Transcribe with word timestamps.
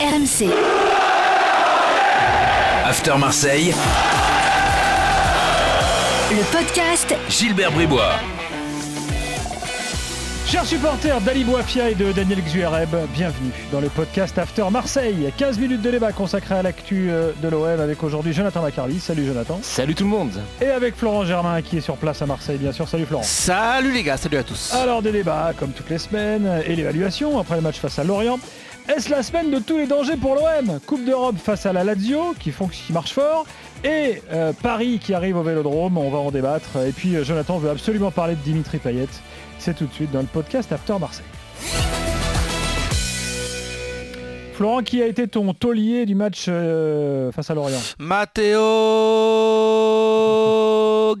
RMC. 0.00 0.50
After 2.84 3.16
Marseille, 3.16 3.72
Le 6.32 6.42
podcast 6.50 7.14
Gilbert 7.28 7.70
Bribois. 7.70 8.14
Chers 10.46 10.66
supporters 10.66 11.20
d'Ali 11.20 11.42
Boafia 11.44 11.90
et 11.90 11.94
de 11.94 12.12
Daniel 12.12 12.40
Xuereb, 12.42 12.88
bienvenue 13.14 13.50
dans 13.72 13.80
le 13.80 13.88
podcast 13.88 14.36
After 14.38 14.64
Marseille. 14.70 15.32
15 15.36 15.58
minutes 15.58 15.82
de 15.82 15.90
débat 15.90 16.12
consacré 16.12 16.54
à 16.56 16.62
l'actu 16.62 17.10
euh, 17.10 17.32
de 17.42 17.48
l'OM 17.48 17.80
avec 17.80 18.02
aujourd'hui 18.02 18.32
Jonathan 18.32 18.62
Macarly. 18.62 19.00
Salut 19.00 19.26
Jonathan. 19.26 19.58
Salut 19.62 19.94
tout 19.94 20.04
le 20.04 20.10
monde 20.10 20.30
Et 20.60 20.66
avec 20.68 20.96
Florent 20.96 21.24
Germain 21.24 21.60
qui 21.62 21.78
est 21.78 21.80
sur 21.80 21.96
place 21.96 22.20
à 22.22 22.26
Marseille, 22.26 22.58
bien 22.58 22.72
sûr. 22.72 22.88
Salut 22.88 23.06
Florent. 23.06 23.22
Salut 23.22 23.92
les 23.92 24.02
gars, 24.02 24.16
salut 24.16 24.36
à 24.38 24.42
tous. 24.44 24.72
Alors 24.74 25.02
des 25.02 25.12
débats 25.12 25.52
comme 25.58 25.70
toutes 25.72 25.90
les 25.90 25.98
semaines 25.98 26.62
et 26.66 26.74
l'évaluation 26.76 27.38
après 27.38 27.56
le 27.56 27.62
match 27.62 27.78
face 27.78 27.98
à 27.98 28.04
Lorient. 28.04 28.38
Est-ce 28.88 29.10
la 29.10 29.22
semaine 29.22 29.50
de 29.50 29.58
tous 29.58 29.78
les 29.78 29.86
dangers 29.86 30.16
pour 30.16 30.34
l'OM 30.34 30.78
Coupe 30.86 31.04
d'Europe 31.04 31.36
face 31.38 31.64
à 31.64 31.72
la 31.72 31.84
Lazio 31.84 32.34
qui, 32.38 32.50
font, 32.52 32.68
qui 32.68 32.92
marche 32.92 33.12
fort 33.12 33.46
et 33.82 34.22
euh, 34.32 34.52
Paris 34.62 34.98
qui 35.02 35.12
arrive 35.14 35.36
au 35.36 35.42
Vélodrome, 35.42 35.98
on 35.98 36.10
va 36.10 36.16
en 36.18 36.30
débattre. 36.30 36.76
Et 36.86 36.92
puis 36.92 37.16
euh, 37.16 37.24
Jonathan 37.24 37.58
veut 37.58 37.68
absolument 37.70 38.10
parler 38.10 38.34
de 38.34 38.40
Dimitri 38.40 38.78
Payet. 38.78 39.08
C'est 39.58 39.74
tout 39.76 39.84
de 39.86 39.92
suite 39.92 40.10
dans 40.10 40.20
le 40.20 40.26
podcast 40.26 40.70
After 40.72 40.94
Marseille. 40.98 41.24
Florent, 44.54 44.82
qui 44.82 45.02
a 45.02 45.06
été 45.06 45.26
ton 45.28 45.52
taulier 45.52 46.06
du 46.06 46.14
match 46.14 46.46
euh, 46.48 47.30
face 47.32 47.50
à 47.50 47.54
Lorient? 47.54 47.80
Matteo 47.98 48.60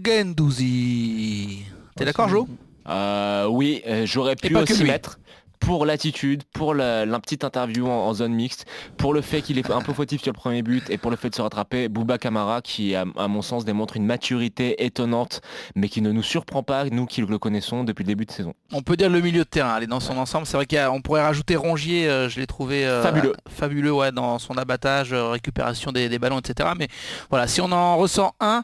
Gendouzi. 0.04 1.64
T'es 1.96 2.04
d'accord 2.04 2.28
Jo 2.28 2.46
Euh, 2.88 3.46
Oui, 3.50 3.82
j'aurais 4.04 4.36
pu 4.36 4.54
aussi 4.56 4.82
lui. 4.82 4.90
mettre 4.90 5.18
pour 5.64 5.86
l'attitude, 5.86 6.42
pour 6.52 6.74
la, 6.74 7.06
la 7.06 7.18
petite 7.20 7.42
interview 7.44 7.86
en, 7.88 8.06
en 8.06 8.14
zone 8.14 8.32
mixte, 8.34 8.66
pour 8.98 9.14
le 9.14 9.20
fait 9.22 9.40
qu'il 9.40 9.58
est 9.58 9.70
un 9.70 9.80
peu 9.80 9.92
fautif 9.94 10.22
sur 10.22 10.32
le 10.32 10.36
premier 10.36 10.62
but 10.62 10.90
et 10.90 10.98
pour 10.98 11.10
le 11.10 11.16
fait 11.16 11.30
de 11.30 11.34
se 11.34 11.40
rattraper, 11.42 11.88
Bouba 11.88 12.18
Kamara 12.18 12.60
qui 12.60 12.94
à, 12.94 13.04
à 13.16 13.28
mon 13.28 13.40
sens 13.42 13.64
démontre 13.64 13.96
une 13.96 14.04
maturité 14.04 14.84
étonnante 14.84 15.40
mais 15.74 15.88
qui 15.88 16.02
ne 16.02 16.12
nous 16.12 16.22
surprend 16.22 16.62
pas, 16.62 16.84
nous 16.84 17.06
qui 17.06 17.22
le 17.22 17.38
connaissons 17.38 17.82
depuis 17.84 18.02
le 18.04 18.08
début 18.08 18.26
de 18.26 18.30
saison. 18.30 18.52
On 18.72 18.82
peut 18.82 18.96
dire 18.96 19.08
le 19.08 19.20
milieu 19.20 19.44
de 19.44 19.48
terrain, 19.48 19.70
allez 19.74 19.86
dans 19.86 20.00
son 20.00 20.18
ensemble. 20.18 20.46
C'est 20.46 20.56
vrai 20.56 20.66
qu'on 20.66 21.00
pourrait 21.00 21.22
rajouter 21.22 21.56
Rongier, 21.56 22.08
euh, 22.08 22.28
je 22.28 22.40
l'ai 22.40 22.46
trouvé 22.46 22.86
euh, 22.86 23.02
Fabuleux. 23.02 23.32
fabuleux 23.48 23.92
ouais, 23.92 24.12
dans 24.12 24.38
son 24.38 24.58
abattage, 24.58 25.12
euh, 25.12 25.28
récupération 25.30 25.92
des, 25.92 26.08
des 26.08 26.18
ballons, 26.18 26.38
etc. 26.40 26.70
Mais 26.78 26.88
voilà, 27.30 27.46
si 27.46 27.60
on 27.60 27.72
en 27.72 27.96
ressent 27.96 28.34
un, 28.40 28.62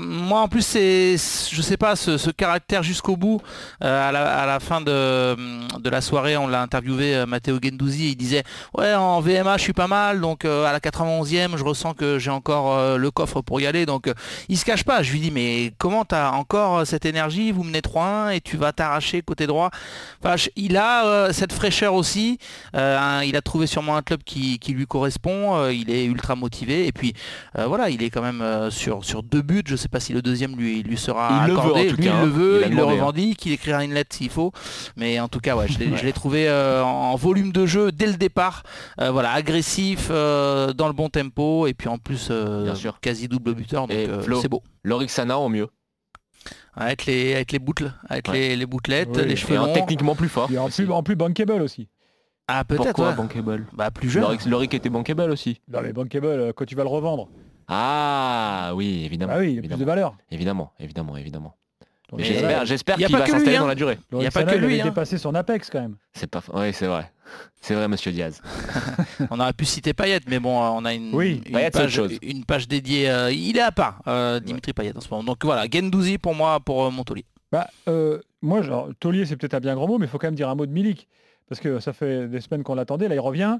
moi 0.00 0.40
en 0.40 0.48
plus 0.48 0.62
c'est, 0.62 1.12
je 1.16 1.62
sais 1.62 1.76
pas, 1.76 1.96
ce, 1.96 2.16
ce 2.16 2.30
caractère 2.30 2.82
jusqu'au 2.82 3.16
bout, 3.16 3.40
à, 3.80 4.10
la, 4.12 4.40
à 4.40 4.46
la 4.46 4.58
fin 4.60 4.80
de, 4.80 5.36
de 5.78 5.90
la 5.90 6.00
soirée, 6.00 6.29
on 6.36 6.46
l'a 6.46 6.62
interviewé 6.62 7.14
euh, 7.14 7.26
Matteo 7.26 7.58
Gendouzi, 7.62 8.10
il 8.10 8.16
disait 8.16 8.42
ouais 8.76 8.94
en 8.94 9.20
VMA 9.20 9.56
je 9.56 9.62
suis 9.62 9.72
pas 9.72 9.86
mal, 9.86 10.20
donc 10.20 10.44
euh, 10.44 10.64
à 10.64 10.72
la 10.72 10.78
91e 10.80 11.56
je 11.56 11.64
ressens 11.64 11.94
que 11.94 12.18
j'ai 12.18 12.30
encore 12.30 12.72
euh, 12.76 12.96
le 12.96 13.10
coffre 13.10 13.40
pour 13.42 13.60
y 13.60 13.66
aller, 13.66 13.86
donc 13.86 14.10
il 14.48 14.58
se 14.58 14.64
cache 14.64 14.84
pas. 14.84 15.02
Je 15.02 15.12
lui 15.12 15.20
dis 15.20 15.30
mais 15.30 15.72
comment 15.78 16.04
t'as 16.04 16.30
encore 16.32 16.86
cette 16.86 17.04
énergie? 17.04 17.52
Vous 17.52 17.62
menez 17.64 17.80
3-1 17.80 18.34
et 18.34 18.40
tu 18.40 18.56
vas 18.56 18.72
t'arracher 18.72 19.22
côté 19.22 19.46
droit. 19.46 19.70
Enfin, 20.22 20.36
je- 20.36 20.48
il 20.56 20.76
a 20.76 21.06
euh, 21.06 21.32
cette 21.32 21.52
fraîcheur 21.52 21.94
aussi. 21.94 22.38
Euh, 22.74 22.98
un- 22.98 23.22
il 23.24 23.36
a 23.36 23.42
trouvé 23.42 23.66
sûrement 23.66 23.96
un 23.96 24.02
club 24.02 24.22
qui, 24.24 24.58
qui 24.58 24.72
lui 24.72 24.86
correspond. 24.86 25.56
euh, 25.56 25.72
il 25.72 25.90
est 25.90 26.04
ultra 26.04 26.34
motivé 26.36 26.86
et 26.86 26.92
puis 26.92 27.14
voilà, 27.56 27.90
il 27.90 28.02
est 28.02 28.10
quand 28.10 28.22
même 28.22 28.70
sur 28.70 29.04
sur 29.04 29.22
deux 29.22 29.42
buts. 29.42 29.62
Je 29.66 29.76
sais 29.76 29.88
pas 29.88 30.00
si 30.00 30.12
le 30.12 30.22
deuxième 30.22 30.56
lui 30.56 30.82
lui 30.82 30.96
sera 30.96 31.42
Il 31.44 31.48
le 31.48 31.52
veut, 31.54 31.58
accordé. 31.60 31.90
Lui, 31.90 32.04
il 32.06 32.10
le 32.20 32.26
veut, 32.28 32.62
Il 32.66 32.74
le 32.76 32.82
hein. 32.82 32.86
revendique, 32.86 33.44
il 33.46 33.52
écrira 33.52 33.84
une 33.84 33.94
lettre 33.94 34.14
s'il 34.16 34.30
faut. 34.30 34.52
Mais 34.96 35.20
en 35.20 35.28
tout 35.28 35.40
cas, 35.40 35.56
ouais, 35.56 35.66
je 35.68 35.78
l'ai 35.78 35.96
je 35.96 36.04
l'ai 36.04 36.12
trouvé 36.20 36.48
euh, 36.48 36.82
en 36.84 37.16
volume 37.16 37.50
de 37.50 37.64
jeu 37.64 37.90
dès 37.92 38.06
le 38.06 38.12
départ. 38.14 38.62
Euh, 39.00 39.10
voilà, 39.10 39.32
agressif, 39.32 40.08
euh, 40.10 40.72
dans 40.74 40.86
le 40.86 40.92
bon 40.92 41.08
tempo 41.08 41.66
et 41.66 41.72
puis 41.72 41.88
en 41.88 41.96
plus 41.96 42.28
euh, 42.30 42.64
Bien 42.64 42.74
sûr. 42.74 43.00
quasi 43.00 43.26
double 43.26 43.54
buteur. 43.54 43.86
Donc 43.86 43.96
euh, 43.96 44.22
c'est 44.42 44.48
beau. 44.48 44.62
Lorixana 44.84 45.38
au 45.38 45.48
mieux 45.48 45.68
Avec 46.74 47.06
les, 47.06 47.34
avec 47.34 47.52
les 47.52 47.58
boucles, 47.58 47.92
avec 48.08 48.28
Ouais. 48.28 48.34
les, 48.34 48.56
les 48.56 48.66
bouclettes, 48.66 49.16
Oui. 49.16 49.24
les 49.26 49.36
cheveux 49.36 49.58
en 49.58 49.66
longs. 49.66 49.72
techniquement 49.72 50.14
plus 50.14 50.28
fort. 50.28 50.50
Et 50.52 50.58
en 50.58 50.68
plus, 50.68 50.90
en 50.90 51.02
plus 51.02 51.16
bankable 51.16 51.62
aussi. 51.62 51.88
Ah 52.48 52.64
peut-être. 52.64 52.84
Pourquoi 52.84 53.10
ouais. 53.10 53.16
bankable? 53.16 53.66
Bah 53.72 53.90
plus 53.90 54.10
jeune. 54.10 54.24
Loric, 54.46 54.74
était 54.74 54.90
bankable 54.90 55.22
aussi. 55.30 55.60
Non 55.72 55.80
mais 55.82 55.92
bankable, 55.94 56.52
quand 56.54 56.66
tu 56.66 56.74
vas 56.74 56.82
le 56.82 56.88
revendre. 56.90 57.28
Ah 57.68 58.72
oui, 58.74 59.04
évidemment. 59.06 59.32
Ah 59.36 59.38
oui, 59.38 59.52
il 59.52 59.58
a 59.58 59.60
plus 59.62 59.68
de 59.68 59.72
évidemment, 59.74 59.86
valeur. 59.86 60.16
évidemment, 60.30 60.72
évidemment, 60.80 61.16
évidemment. 61.16 61.54
J'espère, 62.18 62.96
a 62.96 62.98
qu'il 62.98 63.16
va 63.16 63.26
s'installer 63.26 63.56
hein. 63.56 63.60
dans 63.60 63.66
la 63.66 63.74
durée. 63.74 63.98
Loïc 64.10 64.24
y 64.24 64.26
a 64.26 64.30
pas 64.30 64.44
que 64.44 64.54
il 64.54 64.60
lui, 64.60 64.74
avait 64.74 64.80
hein. 64.80 64.84
dépassé 64.84 65.18
son 65.18 65.34
apex 65.34 65.70
quand 65.70 65.80
même. 65.80 65.96
C'est 66.12 66.28
pas, 66.28 66.42
oui, 66.54 66.72
c'est 66.72 66.86
vrai. 66.86 67.10
C'est 67.60 67.74
vrai, 67.74 67.86
Monsieur 67.86 68.10
Diaz. 68.10 68.40
On 69.30 69.38
aurait 69.38 69.52
pu 69.52 69.64
citer 69.64 69.94
Payet, 69.94 70.20
mais 70.26 70.40
bon, 70.40 70.58
on 70.58 70.84
a 70.84 70.92
une, 70.92 71.14
Oui, 71.14 71.42
une, 71.46 71.52
Payet, 71.52 71.70
page, 71.70 72.02
une 72.22 72.44
page 72.44 72.66
dédiée. 72.66 73.08
euh, 73.08 73.30
il 73.30 73.56
est 73.56 73.60
à 73.62 73.70
part, 73.70 74.02
euh, 74.08 74.40
Dimitri 74.40 74.72
Payet 74.72 74.96
en 74.96 75.00
ce 75.00 75.08
moment. 75.10 75.22
Donc 75.22 75.44
voilà, 75.44 75.66
Gendouzi 75.70 76.18
pour 76.18 76.34
moi, 76.34 76.58
pour 76.58 76.84
euh, 76.84 76.90
Montolier. 76.90 77.24
Bah, 77.52 77.68
euh, 77.88 78.18
moi, 78.42 78.62
genre, 78.62 78.88
taulier, 78.98 79.26
c'est 79.26 79.36
peut-être 79.36 79.54
un 79.54 79.60
bien 79.60 79.74
grand 79.74 79.86
mot, 79.86 79.98
mais 79.98 80.06
il 80.06 80.08
faut 80.08 80.18
quand 80.18 80.26
même 80.26 80.34
dire 80.34 80.48
un 80.48 80.54
mot 80.54 80.66
de 80.66 80.72
Milik. 80.72 81.06
Parce 81.48 81.60
que 81.60 81.80
ça 81.80 81.92
fait 81.92 82.28
des 82.28 82.40
semaines 82.40 82.62
qu'on 82.62 82.74
l'attendait, 82.74 83.08
là 83.08 83.14
il 83.14 83.20
revient. 83.20 83.58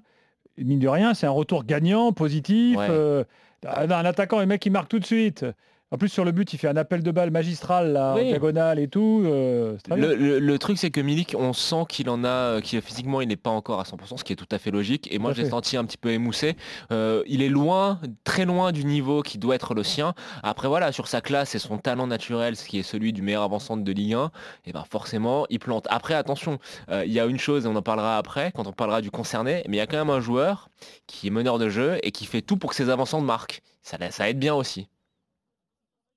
Mine 0.57 0.79
de 0.79 0.89
rien, 0.89 1.15
c'est 1.15 1.27
un 1.27 1.31
retour 1.33 1.65
gagnant, 1.65 2.13
positif. 2.13 2.79
Ouais. 2.79 2.87
euh, 2.89 3.25
un 3.67 3.91
un 3.91 4.05
attaquant, 4.05 4.39
un 4.39 4.47
mec 4.47 4.61
qui 4.61 4.71
marque 4.71 4.89
tout 4.89 4.99
de 4.99 5.05
suite. 5.05 5.45
En 5.93 5.99
plus, 5.99 6.09
sur 6.09 6.25
le 6.25 6.31
but, 6.31 6.53
il 6.53 6.59
fait 6.59 6.69
un 6.69 6.77
appel 6.77 7.03
de 7.03 7.11
balle 7.11 7.33
magistral, 7.33 7.93
là, 7.93 8.13
en 8.13 8.19
diagonale 8.29 8.79
et 8.79 8.87
tout. 8.87 9.23
euh. 9.25 9.77
Le, 9.97 10.15
le- 10.15 10.39
le 10.39 10.59
truc, 10.61 10.79
c'est 10.79 10.93
que 10.93 11.01
Milik, 11.01 11.35
on 11.37 11.53
sent 11.53 11.85
qu'il 11.89 12.09
en 12.09 12.23
a, 12.23 12.29
euh, 12.29 12.61
qu'il 12.61 12.81
physiquement, 12.81 13.21
il 13.21 13.27
n'est 13.27 13.35
pas 13.37 13.51
encore 13.51 13.81
à 13.81 13.83
100%, 13.83 14.17
ce 14.17 14.23
qui 14.23 14.33
est 14.33 14.37
tout 14.37 14.47
à 14.53 14.59
fait 14.59 14.71
logique. 14.71 15.09
Et 15.13 15.19
moi, 15.19 15.33
je 15.33 15.39
l'ai 15.43 15.49
senti 15.51 15.77
un 15.77 15.85
petit 15.85 15.97
peu 15.97 16.11
émoussé. 16.13 16.57
Euh, 16.93 17.25
il 17.27 17.43
est 17.43 17.49
loin, 17.49 17.99
très 18.23 18.45
loin 18.45 18.71
du 18.71 18.85
niveau 18.85 19.23
qui 19.23 19.37
doit 19.39 19.57
être 19.57 19.75
le 19.75 19.83
sien. 19.83 20.15
Après, 20.45 20.69
voilà, 20.69 20.93
sur 20.93 21.09
sa 21.09 21.21
classe 21.21 21.57
et 21.57 21.59
son 21.59 21.77
talent 21.79 22.07
naturel, 22.07 22.55
ce 22.55 22.67
qui 22.69 22.79
est 22.79 22.85
celui 22.85 23.13
du 23.13 23.23
meilleur 23.23 23.43
avant-centre 23.43 23.83
de 23.83 23.93
Ligue 23.93 24.15
1, 24.15 24.31
et 24.67 24.73
ben 24.73 24.85
forcément, 24.89 25.45
il 25.51 25.59
plante. 25.59 25.89
Après, 25.91 26.15
attention, 26.15 26.61
euh, 26.91 27.03
il 27.05 27.13
y 27.13 27.19
a 27.19 27.27
une 27.27 27.39
chose, 27.41 27.65
et 27.65 27.69
on 27.69 27.75
en 27.75 27.83
parlera 27.83 28.17
après, 28.17 28.53
quand 28.55 28.69
on 28.69 28.73
parlera 28.73 29.01
du 29.01 29.11
concerné, 29.11 29.65
mais 29.69 29.79
il 29.79 29.81
y 29.81 29.83
a 29.83 29.89
quand 29.89 29.99
même 29.99 30.11
un 30.11 30.21
joueur 30.21 30.69
qui 31.09 31.27
est 31.27 31.31
meneur 31.31 31.59
de 31.59 31.69
jeu 31.69 31.99
et 32.05 32.13
qui 32.13 32.27
fait 32.27 32.43
tout 32.43 32.57
pour 32.57 32.71
que 32.71 32.77
ses 32.77 32.91
avant-centres 32.91 33.25
marquent. 33.27 33.61
Ça, 33.83 33.97
ça 34.13 34.31
aide 34.31 34.39
bien 34.39 34.55
aussi. 34.55 34.87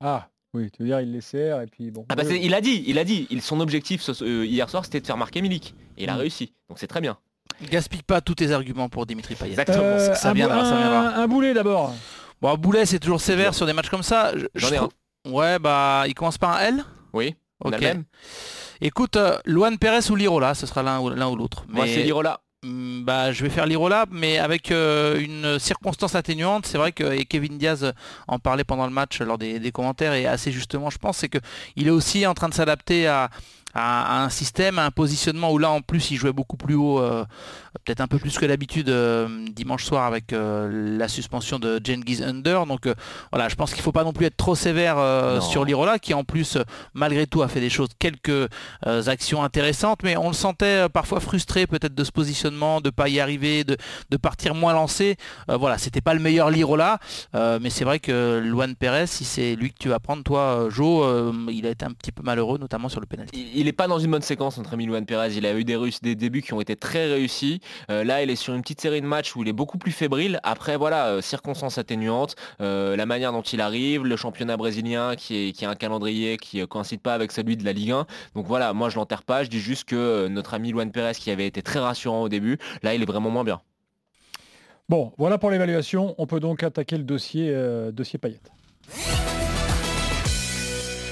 Ah, 0.06 0.28
oui, 0.52 0.70
tu 0.70 0.82
veux 0.82 0.88
dire, 0.88 1.00
il 1.00 1.10
les 1.12 1.20
sert, 1.20 1.60
et 1.62 1.66
puis 1.66 1.90
bon. 1.90 2.04
Ah 2.10 2.14
bah 2.14 2.22
Oui, 2.26 2.38
il 2.42 2.54
a 2.54 2.60
dit, 2.60 2.84
il 2.86 2.98
a 2.98 3.04
dit, 3.04 3.26
il, 3.30 3.40
son 3.42 3.58
objectif 3.60 4.02
ce- 4.02 4.22
euh, 4.22 4.44
hier 4.46 4.68
soir 4.68 4.84
c'était 4.84 5.00
de 5.00 5.06
faire 5.06 5.16
marquer 5.16 5.40
Milik. 5.42 5.74
Et 5.96 6.04
il 6.04 6.10
a 6.10 6.14
Mm. 6.14 6.18
réussi. 6.18 6.52
Donc 6.68 6.78
c'est 6.78 6.86
très 6.86 7.00
bien. 7.00 7.16
Gaspille 7.70 8.02
pas 8.02 8.20
tous 8.20 8.34
tes 8.34 8.50
arguments 8.52 8.88
pour 8.88 9.06
Dimitri 9.06 9.34
Payet. 9.34 9.52
Exactement. 9.52 9.78
Euh, 9.82 10.14
ça 10.14 10.30
un, 10.30 10.34
viendra, 10.34 10.58
bou- 10.62 10.68
ça 10.68 10.76
viendra. 10.76 10.98
un- 11.00 11.22
un 11.22 11.26
boulet 11.28 11.54
d'abord. 11.54 11.94
Bon, 12.42 12.54
Boulet, 12.56 12.84
c'est 12.84 12.98
toujours 12.98 13.20
sévère 13.20 13.54
sur 13.54 13.64
des 13.64 13.72
matchs 13.72 13.88
comme 13.88 14.02
ça. 14.02 14.36
Je- 14.36 14.46
J'en 14.54 14.68
je 14.68 14.74
ai 14.74 14.78
un. 14.78 14.88
Ouais, 15.26 15.58
bah, 15.58 16.04
il 16.06 16.12
commence 16.14 16.36
par 16.36 16.56
un 16.56 16.60
L. 16.60 16.84
Oui, 17.14 17.34
on 17.64 17.70
a 17.72 17.76
Ok. 17.76 17.80
le 17.80 17.86
même. 17.88 18.04
Écoute, 18.80 19.16
euh, 19.16 19.38
Luan 19.46 19.78
Pérez 19.78 20.10
ou 20.10 20.16
Lirola, 20.16 20.54
ce 20.54 20.66
sera 20.66 20.82
l'un 20.82 21.00
ou 21.00 21.08
l'autre. 21.36 21.64
Moi 21.68 21.86
c'est 21.86 22.02
Lirola. 22.02 22.40
Hmm, 22.64 23.04
Bah, 23.04 23.30
je 23.32 23.42
vais 23.42 23.50
faire 23.50 23.66
Lirola, 23.66 24.06
mais 24.10 24.38
avec 24.38 24.70
euh, 24.72 25.20
une 25.20 25.58
circonstance 25.58 26.14
atténuante. 26.14 26.66
C'est 26.66 26.78
vrai 26.78 26.92
que 26.92 27.22
Kevin 27.24 27.58
Diaz 27.58 27.92
en 28.26 28.38
parlait 28.38 28.64
pendant 28.64 28.86
le 28.86 28.92
match 28.92 29.20
lors 29.20 29.36
des, 29.36 29.72
commentaires 29.72 30.14
et 30.14 30.26
assez 30.26 30.50
justement, 30.50 30.88
je 30.88 30.98
pense, 30.98 31.18
c'est 31.18 31.28
que 31.28 31.38
il 31.76 31.86
est 31.86 31.90
aussi 31.90 32.26
en 32.26 32.32
train 32.32 32.48
de 32.48 32.54
s'adapter 32.54 33.06
à, 33.06 33.28
à- 33.74 34.20
à 34.20 34.24
un 34.24 34.28
système, 34.30 34.78
à 34.78 34.84
un 34.86 34.90
positionnement 34.90 35.50
où 35.52 35.58
là 35.58 35.70
en 35.70 35.80
plus 35.80 36.10
il 36.10 36.16
jouait 36.16 36.32
beaucoup 36.32 36.56
plus 36.56 36.74
haut, 36.74 37.00
euh, 37.00 37.24
peut-être 37.84 38.00
un 38.00 38.06
peu 38.06 38.18
plus 38.18 38.38
que 38.38 38.46
d'habitude 38.46 38.88
euh, 38.88 39.28
dimanche 39.52 39.84
soir 39.84 40.04
avec 40.04 40.32
euh, 40.32 40.96
la 40.98 41.08
suspension 41.08 41.58
de 41.58 41.80
Genghis 41.84 42.22
Under. 42.22 42.66
Donc 42.66 42.88
voilà, 43.32 43.48
je 43.48 43.54
pense 43.56 43.70
qu'il 43.70 43.80
ne 43.80 43.84
faut 43.84 43.92
pas 43.92 44.04
non 44.04 44.12
plus 44.12 44.26
être 44.26 44.36
trop 44.36 44.54
sévère 44.54 44.96
sur 45.42 45.64
Lirola 45.64 45.98
qui 45.98 46.14
en 46.14 46.24
plus 46.24 46.56
malgré 46.94 47.26
tout 47.26 47.42
a 47.42 47.48
fait 47.48 47.60
des 47.60 47.70
choses, 47.70 47.88
quelques 47.98 48.48
actions 48.84 49.42
intéressantes, 49.42 50.00
mais 50.02 50.16
on 50.16 50.28
le 50.28 50.34
sentait 50.34 50.88
parfois 50.88 51.20
frustré 51.20 51.66
peut-être 51.66 51.94
de 51.94 52.04
ce 52.04 52.12
positionnement, 52.12 52.80
de 52.80 52.90
pas 52.90 53.08
y 53.08 53.20
arriver, 53.20 53.64
de, 53.64 53.76
de 54.10 54.16
partir 54.16 54.54
moins 54.54 54.72
lancé. 54.72 55.16
Voilà, 55.48 55.78
c'était 55.78 56.00
pas 56.00 56.14
le 56.14 56.20
meilleur 56.20 56.50
Lirola, 56.50 56.98
mais 57.34 57.70
c'est 57.70 57.84
vrai 57.84 57.98
que 57.98 58.40
Luan 58.44 58.74
Perez, 58.76 59.06
si 59.06 59.24
c'est 59.24 59.56
lui 59.56 59.70
que 59.70 59.78
tu 59.78 59.88
vas 59.88 59.98
prendre, 59.98 60.22
toi, 60.22 60.68
Jo, 60.70 61.32
il 61.50 61.66
a 61.66 61.70
été 61.70 61.84
un 61.84 61.92
petit 61.92 62.12
peu 62.12 62.22
malheureux, 62.22 62.58
notamment 62.58 62.88
sur 62.88 63.00
le 63.00 63.06
penalty. 63.06 63.63
Il 63.64 63.68
n'est 63.68 63.72
pas 63.72 63.88
dans 63.88 63.98
une 63.98 64.10
bonne 64.10 64.20
séquence 64.20 64.58
notre 64.58 64.74
ami 64.74 64.84
Luan 64.84 65.06
Perez. 65.06 65.32
Il 65.38 65.46
a 65.46 65.54
eu 65.54 65.64
des, 65.64 65.74
réuss- 65.74 66.02
des 66.02 66.14
débuts 66.14 66.42
qui 66.42 66.52
ont 66.52 66.60
été 66.60 66.76
très 66.76 67.06
réussis. 67.06 67.62
Euh, 67.90 68.04
là 68.04 68.22
il 68.22 68.28
est 68.28 68.36
sur 68.36 68.52
une 68.52 68.60
petite 68.60 68.82
série 68.82 69.00
de 69.00 69.06
matchs 69.06 69.34
où 69.34 69.42
il 69.42 69.48
est 69.48 69.54
beaucoup 69.54 69.78
plus 69.78 69.90
fébrile. 69.90 70.38
Après 70.42 70.76
voilà, 70.76 71.06
euh, 71.06 71.22
circonstances 71.22 71.78
atténuantes, 71.78 72.36
euh, 72.60 72.94
la 72.94 73.06
manière 73.06 73.32
dont 73.32 73.40
il 73.40 73.62
arrive, 73.62 74.04
le 74.04 74.16
championnat 74.16 74.58
brésilien 74.58 75.16
qui, 75.16 75.48
est, 75.48 75.62
a 75.62 75.70
un 75.70 75.76
calendrier 75.76 76.36
qui 76.36 76.60
coïncide 76.66 77.00
pas 77.00 77.14
avec 77.14 77.32
celui 77.32 77.56
de 77.56 77.64
la 77.64 77.72
Ligue 77.72 77.92
1. 77.92 78.06
Donc 78.34 78.44
voilà, 78.46 78.74
moi 78.74 78.90
je 78.90 78.96
l'enterre 78.96 79.22
pas. 79.22 79.44
Je 79.44 79.48
dis 79.48 79.60
juste 79.60 79.84
que 79.88 80.28
notre 80.28 80.52
ami 80.52 80.70
Luan 80.70 80.92
Perez 80.92 81.14
qui 81.14 81.30
avait 81.30 81.46
été 81.46 81.62
très 81.62 81.78
rassurant 81.80 82.20
au 82.20 82.28
début, 82.28 82.58
là 82.82 82.94
il 82.94 83.00
est 83.02 83.06
vraiment 83.06 83.30
moins 83.30 83.44
bien. 83.44 83.62
Bon, 84.90 85.14
voilà 85.16 85.38
pour 85.38 85.50
l'évaluation. 85.50 86.14
On 86.18 86.26
peut 86.26 86.38
donc 86.38 86.62
attaquer 86.62 86.98
le 86.98 87.04
dossier, 87.04 87.50
dossier 87.94 88.18
Payet. 88.18 88.40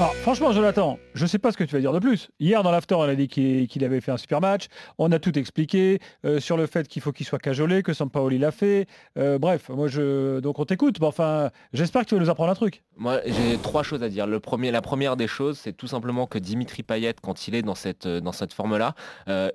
Alors, 0.03 0.17
franchement, 0.17 0.51
Jonathan, 0.51 0.99
je 1.15 1.25
sais 1.27 1.39
pas 1.39 1.53
ce 1.53 1.57
que 1.57 1.63
tu 1.63 1.77
vas 1.77 1.81
dire 1.81 1.93
de 1.93 2.01
plus. 2.01 2.29
Hier, 2.41 2.65
dans 2.65 2.73
l'after, 2.73 2.97
on 2.97 3.03
a 3.03 3.15
dit 3.15 3.29
qu'il 3.29 3.85
avait 3.85 4.01
fait 4.01 4.11
un 4.11 4.17
super 4.17 4.41
match. 4.41 4.67
On 4.99 5.13
a 5.13 5.21
tout 5.21 5.39
expliqué 5.39 6.01
euh, 6.25 6.41
sur 6.41 6.57
le 6.57 6.67
fait 6.67 6.89
qu'il 6.89 7.01
faut 7.01 7.13
qu'il 7.13 7.25
soit 7.25 7.39
cajolé, 7.39 7.85
que 7.85 7.93
Sampaoli 7.93 8.37
l'a 8.37 8.51
fait. 8.51 8.89
Euh, 9.17 9.39
bref, 9.39 9.69
moi, 9.69 9.87
je... 9.87 10.41
donc 10.41 10.59
on 10.59 10.65
t'écoute. 10.65 10.97
Enfin, 11.03 11.51
j'espère 11.73 12.03
que 12.03 12.09
tu 12.09 12.17
vas 12.17 12.21
nous 12.21 12.31
apprendre 12.31 12.51
un 12.51 12.57
truc. 12.57 12.83
Moi, 12.97 13.21
j'ai 13.25 13.57
trois 13.59 13.85
choses 13.85 14.03
à 14.03 14.09
dire. 14.09 14.27
La 14.27 14.41
première 14.83 15.17
des 15.17 15.29
choses, 15.29 15.57
c'est 15.57 15.73
tout 15.73 15.87
simplement 15.87 16.27
que 16.27 16.41
Dimitri 16.41 16.83
Payet, 16.83 17.15
quand 17.23 17.47
il 17.47 17.55
est 17.55 17.63
dans 17.63 17.77
cette, 17.77 18.07
euh, 18.07 18.21
dans 18.21 18.33
cette 18.33 18.55
forme-là, 18.55 18.97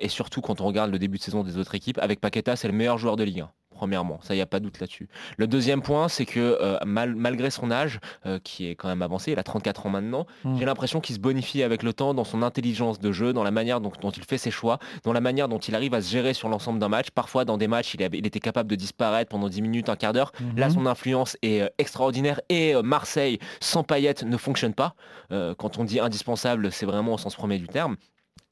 et 0.00 0.08
surtout 0.08 0.40
quand 0.40 0.62
on 0.62 0.64
regarde 0.64 0.90
le 0.90 0.98
début 0.98 1.18
de 1.18 1.22
saison 1.22 1.42
des 1.42 1.58
autres 1.58 1.74
équipes, 1.74 1.98
avec 1.98 2.22
Paqueta, 2.22 2.56
c'est 2.56 2.68
le 2.68 2.74
meilleur 2.74 2.96
joueur 2.96 3.16
de 3.16 3.24
Ligue 3.24 3.40
1 3.40 3.50
premièrement, 3.78 4.18
ça 4.22 4.34
il 4.34 4.38
n'y 4.38 4.42
a 4.42 4.46
pas 4.46 4.58
de 4.58 4.64
doute 4.64 4.80
là-dessus. 4.80 5.08
Le 5.36 5.46
deuxième 5.46 5.82
point, 5.82 6.08
c'est 6.08 6.26
que 6.26 6.40
euh, 6.60 6.78
mal- 6.84 7.14
malgré 7.14 7.48
son 7.50 7.70
âge, 7.70 8.00
euh, 8.26 8.40
qui 8.42 8.66
est 8.68 8.74
quand 8.74 8.88
même 8.88 9.02
avancé, 9.02 9.30
il 9.30 9.38
a 9.38 9.44
34 9.44 9.86
ans 9.86 9.90
maintenant, 9.90 10.26
Mm. 10.44 10.56
j'ai 10.58 10.64
l'impression 10.64 11.00
qu'il 11.00 11.14
se 11.14 11.20
bonifie 11.20 11.62
avec 11.62 11.84
le 11.84 11.92
temps 11.92 12.12
dans 12.12 12.24
son 12.24 12.42
intelligence 12.42 12.98
de 12.98 13.12
jeu, 13.12 13.32
dans 13.32 13.44
la 13.44 13.52
manière 13.52 13.80
dont, 13.80 13.92
dont 14.00 14.10
il 14.10 14.24
fait 14.24 14.36
ses 14.36 14.50
choix, 14.50 14.78
dans 15.04 15.12
la 15.12 15.20
manière 15.20 15.46
dont 15.48 15.58
il 15.60 15.74
arrive 15.76 15.94
à 15.94 16.02
se 16.02 16.10
gérer 16.10 16.34
sur 16.34 16.48
l'ensemble 16.48 16.80
d'un 16.80 16.88
match. 16.88 17.10
Parfois, 17.12 17.44
dans 17.44 17.56
des 17.56 17.68
matchs, 17.68 17.94
il, 17.94 18.02
avait- 18.02 18.18
il 18.18 18.26
était 18.26 18.40
capable 18.40 18.68
de 18.68 18.74
disparaître 18.74 19.30
pendant 19.30 19.48
10 19.48 19.62
minutes, 19.62 19.88
un 19.88 19.96
quart 19.96 20.12
d'heure. 20.12 20.32
Là, 20.56 20.66
Mhm. 20.66 20.74
son 20.74 20.86
influence 20.86 21.36
est 21.42 21.60
euh, 21.62 21.68
extraordinaire 21.78 22.40
et 22.48 22.74
euh, 22.74 22.82
Marseille 22.82 23.38
sans 23.60 23.84
Payet 23.84 24.14
ne 24.24 24.36
fonctionne 24.36 24.74
pas. 24.74 24.94
Quand 25.58 25.78
on 25.78 25.84
dit 25.84 26.00
indispensable, 26.00 26.72
c'est 26.72 26.86
vraiment 26.86 27.14
au 27.14 27.18
sens 27.18 27.36
premier 27.36 27.58
du 27.58 27.68
terme. 27.68 27.96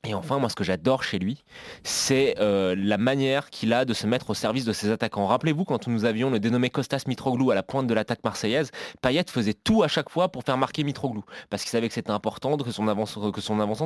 Et 0.06 0.14
enfin, 0.14 0.38
moi, 0.38 0.48
ce 0.48 0.54
que 0.54 0.62
j'adore 0.62 1.02
chez 1.02 1.18
lui, 1.18 1.42
c'est 1.82 2.36
euh, 2.38 2.76
la 2.78 2.96
manière 2.96 3.50
qu'il 3.50 3.72
a 3.72 3.84
de 3.84 3.92
se 3.92 4.06
mettre 4.06 4.30
au 4.30 4.34
service 4.34 4.64
de 4.64 4.72
ses 4.72 4.90
attaquants. 4.90 5.26
Rappelez-vous, 5.26 5.64
quand 5.64 5.88
nous 5.88 6.04
avions 6.04 6.30
le 6.30 6.38
dénommé 6.38 6.70
Costas 6.70 7.02
Mitroglou 7.08 7.50
à 7.50 7.56
la 7.56 7.64
pointe 7.64 7.88
de 7.88 7.94
l'attaque 7.94 8.22
marseillaise, 8.22 8.70
Payet 9.02 9.24
faisait 9.28 9.54
tout 9.54 9.82
à 9.82 9.88
chaque 9.88 10.08
fois 10.08 10.30
pour 10.30 10.44
faire 10.44 10.58
marquer 10.58 10.84
Mitroglou, 10.84 11.24
parce 11.50 11.62
qu'il 11.62 11.70
savait 11.70 11.88
que 11.88 11.94
c'était 11.94 12.12
important 12.12 12.56
que 12.56 12.70
son, 12.70 12.86
avance, 12.86 13.10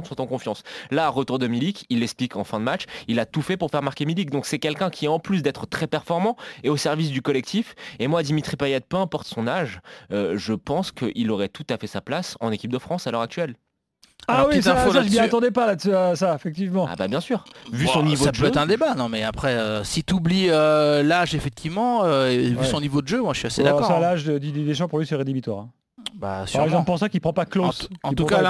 soit 0.05 0.21
en 0.21 0.27
confiance. 0.27 0.63
Là, 0.91 1.09
retour 1.09 1.39
de 1.39 1.47
Milik, 1.47 1.87
il 1.89 2.01
l'explique 2.01 2.37
en 2.37 2.45
fin 2.45 2.59
de 2.59 2.65
match, 2.65 2.85
il 3.09 3.19
a 3.19 3.25
tout 3.25 3.41
fait 3.41 3.57
pour 3.57 3.71
faire 3.71 3.83
marquer 3.83 4.05
Milik. 4.05 4.29
Donc 4.29 4.45
c'est 4.45 4.59
quelqu'un 4.59 4.91
qui, 4.91 5.09
en 5.09 5.21
plus 5.21 5.43
d'être 5.43 5.67
très 5.67 5.87
performant, 5.87 6.37
est 6.63 6.69
au 6.69 6.77
service 6.77 7.11
du 7.11 7.23
collectif. 7.23 7.75
Et 7.99 8.09
moi, 8.09 8.23
Dimitri 8.23 8.57
Payet, 8.57 8.81
peu 8.81 8.99
importe 8.99 9.27
son 9.27 9.49
âge, 9.49 9.81
euh, 10.13 10.37
je 10.37 10.53
pense 10.53 10.93
qu'il 10.93 11.31
aurait 11.31 11.49
tout 11.49 11.67
à 11.71 11.79
fait 11.79 11.87
sa 11.87 12.03
place 12.03 12.37
en 12.41 12.53
équipe 12.53 12.71
de 12.71 12.79
France 12.79 13.07
à 13.07 13.11
l'heure 13.11 13.23
actuelle. 13.23 13.55
Ah 14.29 14.35
Alors, 14.39 14.49
oui, 14.53 14.63
ça, 14.63 14.75
info 14.81 14.93
ça, 14.93 15.03
je 15.03 15.09
m'y 15.09 15.19
attendais 15.19 15.51
pas 15.51 15.67
là-dessus, 15.67 15.93
à 15.95 16.15
ça, 16.15 16.35
effectivement. 16.35 16.87
Ah 16.91 16.95
bah 16.97 17.09
bien 17.09 17.21
sûr. 17.21 17.45
Vu 17.73 17.87
son 17.87 18.03
niveau 18.03 18.25
ça 18.27 18.31
de 18.31 18.37
peut 18.37 18.45
jeu. 18.45 18.49
être 18.49 18.59
un 18.59 18.67
débat, 18.67 18.95
non 18.95 19.09
mais 19.09 19.23
après, 19.25 19.53
euh, 19.55 19.83
si 19.85 20.05
tu 20.05 20.15
oublies 20.15 20.47
l'âge 20.49 21.35
effectivement, 21.35 22.05
euh, 22.05 22.29
et 22.31 22.51
vu 22.51 22.57
Ouais. 22.59 22.65
son 22.67 22.81
niveau 22.81 23.03
de 23.03 23.09
jeu, 23.09 23.21
moi 23.23 23.33
je 23.35 23.39
suis 23.41 23.47
assez 23.47 23.63
d'accord. 23.63 23.87
ça, 23.87 23.97
hein. 23.97 24.01
l'âge 24.01 24.25
de 24.25 24.39
Didier 24.39 24.65
Deschamps, 24.65 24.89
pour 24.89 24.99
lui, 25.01 25.07
c'est 25.07 25.17
rédhibitoire. 25.17 25.61
hein. 25.61 25.71
Bah, 26.15 26.45
Par 26.53 26.65
exemple, 26.65 26.87
pour 26.87 26.99
ça 26.99 27.09
qu'il 27.09 27.21
prend 27.21 27.33
pas 27.33 27.43
En, 27.43 27.47
Klaus. 27.47 27.89
en 28.03 28.13
tout 28.15 28.25
cas, 28.25 28.43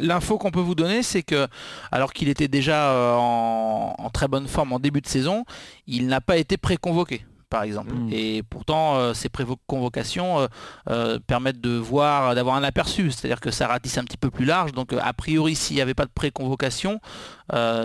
l'info 0.00 0.38
qu'on 0.38 0.50
peut 0.50 0.60
vous 0.60 0.74
donner, 0.76 1.02
c'est 1.02 1.22
que 1.22 1.46
alors 1.90 2.12
qu'il 2.12 2.28
était 2.28 2.48
déjà 2.48 2.90
euh, 2.90 3.14
en, 3.14 3.94
en 3.98 4.10
très 4.10 4.28
bonne 4.28 4.46
forme 4.46 4.72
en 4.72 4.78
début 4.78 5.00
de 5.00 5.06
saison, 5.08 5.44
il 5.86 6.06
n'a 6.06 6.20
pas 6.20 6.36
été 6.36 6.56
préconvoqué 6.56 7.24
par 7.54 7.62
exemple. 7.62 7.94
Mm. 7.94 8.08
Et 8.12 8.42
pourtant, 8.42 8.96
euh, 8.96 9.14
ces 9.14 9.28
préconvocations 9.28 10.40
euh, 10.40 10.46
euh, 10.90 11.18
permettent 11.24 11.60
de 11.60 11.76
voir, 11.76 12.34
d'avoir 12.34 12.56
un 12.56 12.64
aperçu. 12.64 13.12
C'est-à-dire 13.12 13.38
que 13.40 13.52
ça 13.52 13.68
ratisse 13.68 13.96
un 13.96 14.02
petit 14.02 14.16
peu 14.16 14.28
plus 14.28 14.44
large. 14.44 14.72
Donc, 14.72 14.92
euh, 14.92 14.98
a 15.00 15.12
priori, 15.12 15.54
s'il 15.54 15.76
n'y 15.76 15.82
avait 15.82 15.94
pas 15.94 16.04
de 16.04 16.10
préconvocation, 16.12 16.98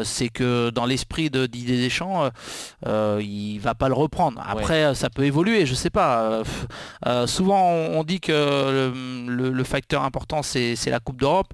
c'est 0.03 0.29
que 0.29 0.69
dans 0.71 0.85
l'esprit 0.87 1.29
de 1.29 1.45
Didier 1.45 1.77
Deschamps, 1.77 2.29
il 2.87 3.59
va 3.59 3.75
pas 3.75 3.89
le 3.89 3.93
reprendre. 3.93 4.41
Après, 4.47 4.95
ça 4.95 5.09
peut 5.09 5.25
évoluer, 5.25 5.65
je 5.67 5.75
sais 5.75 5.89
pas. 5.91 6.41
Souvent, 7.27 7.63
on, 7.69 7.99
on 7.99 8.03
dit 8.03 8.19
que 8.21 8.31
le, 8.31 8.93
le- 9.35 9.49
le 9.51 9.63
facteur 9.63 10.03
important, 10.03 10.41
c'est 10.43 10.75
la 10.87 10.99
Coupe 10.99 11.19
d'Europe. 11.19 11.53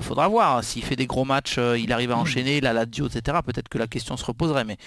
Faudra 0.00 0.26
voir. 0.28 0.64
S'il 0.64 0.82
fait 0.82 0.96
des 0.96 1.06
gros 1.06 1.24
matchs, 1.24 1.58
il 1.78 1.92
arrive 1.92 2.10
à 2.12 2.16
enchaîner, 2.16 2.60
la 2.60 2.72
Lazio, 2.72 3.06
etc. 3.06 3.38
Peut-être 3.44 3.68
que 3.68 3.78
la 3.78 3.86
question 3.86 4.16
se 4.16 4.24
reposerait, 4.24 4.64
mais 4.64 4.78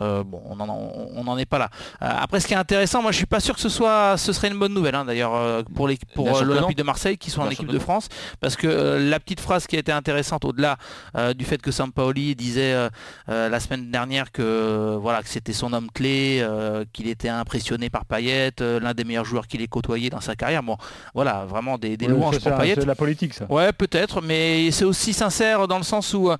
bon, 0.00 0.42
on 0.50 1.24
n'en 1.24 1.38
est 1.38 1.46
pas 1.46 1.58
là. 1.58 1.70
Euh, 2.10 2.14
après, 2.20 2.40
ce 2.40 2.46
qui 2.46 2.54
est 2.54 2.56
intéressant, 2.56 3.02
moi, 3.02 3.12
je 3.12 3.16
suis 3.18 3.26
pas 3.26 3.40
sûr 3.40 3.54
que 3.54 3.60
ce 3.60 3.68
soit, 3.68 4.16
ce 4.16 4.32
serait 4.32 4.48
une 4.48 4.58
bonne 4.58 4.74
nouvelle, 4.74 4.94
hein, 4.94 5.04
d'ailleurs, 5.04 5.34
euh, 5.34 5.62
pour 5.74 5.86
les, 5.88 5.98
pour 6.14 6.24
Bien 6.26 6.34
euh, 6.36 6.44
l'Olympique 6.44 6.76
de 6.78 6.82
Marseille, 6.82 7.16
qui 7.18 7.30
sont 7.30 7.42
en 7.42 7.50
équipe 7.50 7.68
de. 7.68 7.78
France, 7.80 8.08
parce 8.40 8.56
que 8.56 8.66
euh, 8.66 8.98
la 8.98 9.18
petite 9.20 9.40
phrase 9.40 9.66
qui 9.66 9.76
a 9.76 9.78
été 9.78 9.90
intéressante, 9.90 10.44
au-delà 10.44 10.76
euh, 11.16 11.32
du 11.34 11.44
fait 11.44 11.60
que 11.62 11.70
Sampaoli 11.70 12.34
disait 12.36 12.72
euh, 12.74 12.88
euh, 13.28 13.48
la 13.48 13.58
semaine 13.58 13.90
dernière 13.90 14.32
que 14.32 14.96
voilà 15.00 15.22
que 15.22 15.28
c'était 15.30 15.52
son 15.54 15.72
homme 15.72 15.90
clé, 15.90 16.40
euh, 16.42 16.84
qu'il 16.92 17.08
était 17.08 17.28
impressionné 17.30 17.88
par 17.90 18.04
Payet, 18.04 18.52
euh, 18.60 18.78
l'un 18.80 18.92
des 18.92 19.04
meilleurs 19.04 19.24
joueurs 19.24 19.46
qu'il 19.46 19.62
ait 19.62 19.66
côtoyé 19.66 20.10
dans 20.10 20.20
sa 20.20 20.36
carrière. 20.36 20.62
Bon, 20.62 20.76
voilà, 21.14 21.46
vraiment 21.46 21.78
des, 21.78 21.96
louanges 21.96 22.38
pour 22.40 22.54
Payet. 22.56 22.74
C'est 22.74 22.80
de 22.82 22.86
la 22.86 22.94
politique, 22.94 23.32
ça. 23.34 23.46
Ouais, 23.50 23.72
peut-être, 23.72 24.20
mais 24.20 24.70
c'est 24.70 24.84
aussi 24.84 25.12
sincère 25.14 25.66
dans 25.68 25.78
le 25.78 25.84
sens 25.84 26.12
où 26.12 26.30
euh, 26.30 26.36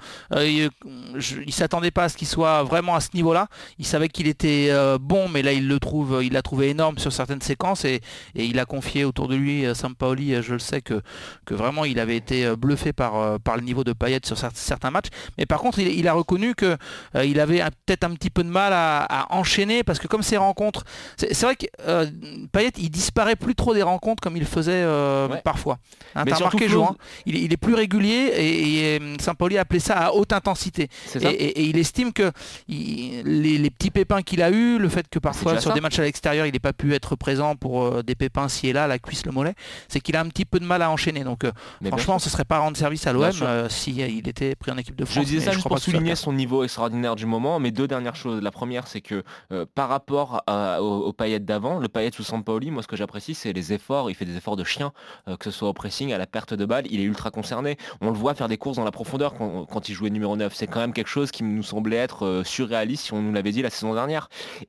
il, 0.47 0.69
je- 1.17 1.37
il 1.47 1.53
s'attendait 1.53 1.91
pas 1.91 2.05
à 2.05 2.09
ce 2.11 2.17
qu'il 2.17 2.29
soit 2.29 2.63
vraiment 2.65 2.95
à 2.95 3.01
ce 3.01 3.09
niveau-là. 3.15 3.47
Il 3.79 3.87
savait 3.87 4.09
qu'il 4.09 4.27
était 4.27 4.69
euh, 4.71 4.99
bon, 5.01 5.29
mais 5.29 5.43
là 5.43 5.53
il 5.53 5.60
le 5.67 5.79
trouve, 5.81 6.21
il 6.23 6.33
l'a 6.33 6.43
trouvé 6.43 6.71
énorme 6.71 6.99
sur 6.99 7.13
certaines 7.13 7.41
séquences 7.41 7.85
et, 7.85 8.01
et 8.35 8.45
il 8.45 8.59
a 8.59 8.65
confié 8.65 9.05
autour 9.05 9.29
de 9.29 9.35
lui, 9.37 9.65
euh, 9.67 9.75
Sampaoli, 9.75 10.35
euh, 10.35 10.43
je 10.43 10.53
le 10.55 10.59
sais 10.59 10.81
que, 10.81 11.01
que 11.45 11.55
vraiment 11.55 11.85
il 11.85 11.99
avait 12.01 12.17
été 12.17 12.45
euh, 12.47 12.57
bluffé 12.57 12.93
par, 12.93 13.39
par 13.41 13.57
le 13.57 13.63
niveau 13.63 13.85
de 13.85 13.93
Payet 13.93 14.21
sur 14.25 14.37
cer- 14.37 14.51
certains 14.55 14.91
matchs. 14.91 15.09
Mais 15.39 15.47
par 15.47 15.61
contre, 15.61 15.79
il, 15.79 15.89
il 15.89 16.07
a 16.09 16.13
reconnu 16.13 16.55
que 16.55 16.77
euh, 17.17 17.25
il 17.25 17.41
avait 17.41 17.63
peut-être 17.87 18.05
un 18.05 18.15
petit 18.15 18.31
peu 18.31 18.43
de 18.45 18.49
mal 18.49 18.73
à, 18.73 19.01
à 19.05 19.35
enchaîner 19.35 19.83
parce 19.85 19.99
que 19.99 20.07
comme 20.07 20.23
ces 20.23 20.37
rencontres, 20.37 20.85
c'est 21.17 21.41
vrai 21.43 21.57
que 21.57 21.67
euh, 21.87 22.07
Payet 22.53 22.73
il 22.79 22.91
disparaît 22.91 23.37
plus 23.37 23.55
trop 23.55 23.75
des 23.75 23.83
rencontres 23.83 24.23
comme 24.23 24.37
il 24.37 24.45
faisait 24.45 24.73
euh, 24.85 25.29
Ouais. 25.29 25.41
parfois. 25.45 25.79
Hein, 26.15 26.25
Mais 26.27 26.33
remarqué, 26.33 26.67
hein 26.73 26.97
il, 27.27 27.37
est- 27.37 27.41
il 27.43 27.53
est 27.53 27.57
plus 27.57 27.75
régulier 27.75 28.33
et, 28.37 28.97
et, 28.97 29.01
Sampaoli 29.21 29.59
a 29.59 29.63
appelé 29.63 29.81
ça 29.81 29.95
à 29.97 30.13
haute 30.13 30.33
intensité. 30.33 30.89
Et, 31.15 31.19
ça. 31.21 31.31
et- 31.31 31.35
et 31.35 31.63
il 31.65 31.79
estime 31.79 32.13
que 32.13 32.33
il- 32.69 33.23
les, 33.25 33.59
les 33.59 33.71
petits 33.71 33.91
pépins 33.91 34.23
qu'il 34.23 34.43
a 34.43 34.51
eu, 34.51 34.79
le 34.79 34.89
fait 34.89 35.07
que 35.09 35.19
parfois 35.19 35.40
sur 35.61 35.61
ça. 35.71 35.75
des 35.75 35.81
matchs 35.81 35.99
à 35.99 36.03
l'extérieur 36.03 36.47
il 36.47 36.53
n'ait 36.53 36.59
pas 36.59 36.73
pu 36.73 36.95
être 36.95 37.17
présent 37.17 37.57
pour 37.57 37.83
euh, 37.83 38.03
des 38.03 38.15
pépins 38.15 38.49
ci 38.49 38.69
et 38.69 38.73
là, 38.73 38.87
la 38.87 38.99
cuisse, 38.99 39.25
le 39.27 39.33
mollet, 39.33 39.55
c'est 39.89 40.01
qu'il 40.01 40.17
a 40.17 40.21
un 40.21 40.29
petit 40.29 40.45
peu 40.45 40.59
de 40.61 40.65
mal 40.65 40.83
à 40.83 40.91
enchaîner. 40.91 41.25
Donc 41.25 41.45
euh, 41.45 41.53
franchement, 41.89 42.19
ce 42.19 42.31
serait 42.31 42.45
pas 42.45 42.59
rendre 42.59 42.77
service 42.77 43.07
à 43.07 43.13
l'OM 43.13 43.33
sûr. 43.33 43.47
euh, 43.49 43.69
si 43.69 44.03
euh, 44.03 44.07
il 44.07 44.29
était 44.29 44.55
pris 44.55 44.71
en 44.71 44.77
équipe 44.79 44.97
de 44.97 45.05
France. 45.05 45.25
Je 45.25 45.29
disais 45.29 45.45
ça 45.47 45.53
juste 45.53 45.65
crois 45.65 45.77
pour 45.77 45.85
souligner 45.85 46.15
son 46.17 46.33
niveau 46.33 46.65
extraordinaire 46.65 47.17
du 47.17 47.27
moment, 47.27 47.59
mais 47.59 47.71
deux 47.71 47.89
dernières 47.89 48.17
choses. 48.17 48.43
La 48.43 48.51
première, 48.51 48.87
c'est 48.87 49.01
que 49.01 49.23
euh, 49.53 49.67
par 49.75 49.89
rapport 49.89 50.43
à- 50.47 50.83
au, 50.83 51.05
au 51.07 51.13
Payet 51.13 51.41
d'avant, 51.41 51.79
le 51.79 51.89
Payet 51.89 52.11
sous 52.15 52.23
Sampaoli, 52.23 52.71
moi 52.71 52.83
ce 52.83 52.89
que 52.89 52.97
j'apprécie, 52.97 53.35
c'est 53.35 53.53
les 53.53 53.73
efforts. 53.73 54.11
Il 54.11 54.15
fait 54.15 54.25
des 54.25 54.37
efforts 54.37 54.57
de 54.57 54.65
chien, 54.65 54.93
euh, 55.29 55.37
que 55.37 55.45
ce 55.51 55.51
soit 55.51 55.69
au 55.69 55.73
pressing, 55.73 56.13
à 56.13 56.19
la 56.19 56.27
perte 56.27 56.55
de 56.55 56.65
balle. 56.65 56.85
Il 56.91 57.01
est 57.01 57.05
ultra 57.05 57.31
concerné. 57.31 57.77
On 58.01 58.11
le 58.11 58.17
voit 58.17 58.35
faire 58.35 58.49
des 58.49 58.57
courses 58.59 58.77
dans 58.77 58.85
la 58.85 58.91
profondeur 58.91 59.35
quand, 59.35 59.65
quand 59.67 59.89
il 59.89 59.95
jouait 59.95 60.11
numéro 60.11 60.37
9. 60.37 60.53
C'est 60.55 60.67
quand 60.67 60.81
même 60.81 60.93
quelque 60.93 61.09
chose 61.09 61.31
qui 61.31 61.43
nous 61.43 61.63
semblait 61.63 61.97
être 61.97 62.27
euh, 62.27 62.45
surréaliste 62.45 63.05
si 63.07 63.13
on 63.13 63.23
nous 63.23 63.33
l'avait 63.33 63.53
dit 63.53 63.63
la 63.63 63.71
saison 63.71 63.95
dernière. 63.95 64.29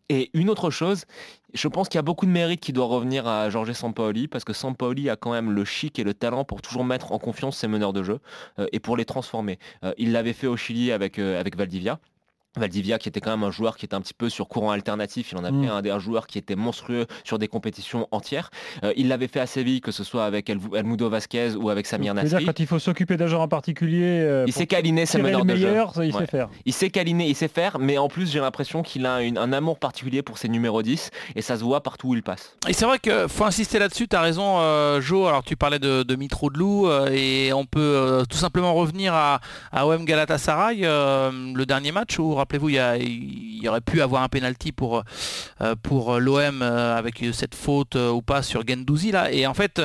Et 0.09 0.29
une 0.33 0.49
autre 0.49 0.60
chose, 0.69 1.05
je 1.53 1.67
pense 1.67 1.89
qu'il 1.89 1.97
y 1.97 1.99
a 1.99 2.03
beaucoup 2.03 2.25
de 2.25 2.31
mérite 2.31 2.61
qui 2.61 2.73
doit 2.73 2.85
revenir 2.85 3.27
à 3.27 3.49
Jorge 3.49 3.73
Sampaoli 3.73 4.27
parce 4.27 4.43
que 4.43 4.53
Sampaoli 4.53 5.09
a 5.09 5.15
quand 5.15 5.31
même 5.31 5.51
le 5.51 5.65
chic 5.65 5.99
et 5.99 6.03
le 6.03 6.13
talent 6.13 6.45
pour 6.45 6.61
toujours 6.61 6.85
mettre 6.85 7.11
en 7.11 7.19
confiance 7.19 7.57
ses 7.57 7.67
meneurs 7.67 7.93
de 7.93 8.03
jeu 8.03 8.19
euh, 8.59 8.67
et 8.71 8.79
pour 8.79 8.97
les 8.97 9.05
transformer. 9.05 9.59
Euh, 9.83 9.93
il 9.97 10.11
l'avait 10.11 10.33
fait 10.33 10.47
au 10.47 10.57
Chili 10.57 10.91
avec, 10.91 11.19
euh, 11.19 11.39
avec 11.39 11.57
Valdivia. 11.57 11.99
Valdivia 12.57 12.99
qui 12.99 13.07
était 13.07 13.21
quand 13.21 13.31
même 13.31 13.43
un 13.43 13.51
joueur 13.51 13.77
qui 13.77 13.85
était 13.85 13.95
un 13.95 14.01
petit 14.01 14.13
peu 14.13 14.29
sur 14.29 14.47
courant 14.49 14.71
alternatif, 14.71 15.31
il 15.31 15.37
en 15.37 15.43
a 15.45 15.51
Mm. 15.51 15.63
fait 15.63 15.69
un 15.69 15.81
des 15.81 15.95
joueurs 15.99 16.27
qui 16.27 16.37
était 16.37 16.55
monstrueux 16.55 17.05
sur 17.23 17.39
des 17.39 17.47
compétitions 17.47 18.07
entières. 18.11 18.49
Euh, 18.83 18.91
il 18.97 19.07
l'avait 19.07 19.27
fait 19.29 19.39
à 19.39 19.45
Séville, 19.45 19.79
que 19.79 19.91
ce 19.91 20.03
soit 20.03 20.25
avec 20.25 20.49
El, 20.49 20.59
Elmudo 20.75 21.09
Vasquez 21.09 21.55
ou 21.55 21.69
avec 21.69 21.85
Samir 21.87 22.13
C'est-à-dire 22.13 22.33
Nasri. 22.33 22.45
quand 22.45 22.59
il 22.59 22.67
faut 22.67 22.79
s'occuper 22.79 23.15
d'un 23.15 23.27
joueur 23.27 23.41
en 23.41 23.47
particulier, 23.47 24.19
euh, 24.21 24.43
Il 24.47 24.53
sait 24.53 24.67
câliner 24.67 25.05
ses 25.05 25.17
tirer 25.19 25.31
le 25.31 25.37
meneurs 25.37 25.45
de 25.45 25.55
jeu. 25.55 25.67
meilleur, 25.69 25.93
ça, 25.95 26.05
il 26.05 26.13
Ouais. 26.13 26.21
sait 26.21 26.27
faire. 26.27 26.49
Il 26.65 26.73
sait 26.73 26.89
câliner, 26.89 27.27
il 27.29 27.35
sait 27.35 27.47
faire, 27.47 27.79
mais 27.79 27.97
en 27.97 28.09
plus 28.09 28.29
j'ai 28.31 28.39
l'impression 28.41 28.81
qu'il 28.83 29.05
a 29.05 29.21
une- 29.21 29.37
un 29.37 29.53
amour 29.53 29.79
particulier 29.79 30.21
pour 30.21 30.37
ses 30.37 30.49
numéros 30.49 30.81
10 30.83 31.09
et 31.35 31.41
ça 31.41 31.55
se 31.57 31.63
voit 31.63 31.81
partout 31.81 32.09
où 32.09 32.15
il 32.15 32.23
passe. 32.23 32.57
Et 32.67 32.73
c'est 32.73 32.85
vrai 32.85 32.99
qu'il 32.99 33.27
faut 33.29 33.45
insister 33.45 33.79
là-dessus, 33.79 34.07
tu 34.09 34.15
as 34.15 34.21
raison 34.21 34.57
euh, 34.59 34.99
Jo, 34.99 35.25
alors 35.27 35.43
tu 35.43 35.55
parlais 35.55 35.79
de, 35.79 36.03
de 36.03 36.15
Mitroglou 36.15 36.87
euh, 36.87 37.07
et 37.13 37.53
on 37.53 37.65
peut 37.65 37.79
euh, 37.79 38.25
tout 38.25 38.37
simplement 38.37 38.73
revenir 38.73 39.13
à, 39.13 39.39
à 39.71 39.87
OM 39.87 40.03
Galatasaray, 40.05 40.81
euh, 40.83 41.31
le 41.55 41.65
dernier 41.65 41.91
match 41.91 42.19
où 42.19 42.33
rappelez-vous 42.41 42.69
il 42.69 43.61
y, 43.63 43.67
aurait 43.69 43.81
pu 43.81 44.01
avoir 44.01 44.23
un 44.23 44.27
penalty 44.27 44.71
pour, 44.71 45.03
euh, 45.61 45.75
pour 45.81 46.19
l'OM 46.19 46.61
euh, 46.61 46.97
avec 46.97 47.23
cette 47.33 47.55
faute 47.55 47.95
euh, 47.95 48.09
ou 48.11 48.21
pas 48.21 48.41
sur 48.41 48.67
Gendouzi 48.67 49.11
là 49.11 49.31
et 49.31 49.45
en 49.47 49.53
fait 49.53 49.81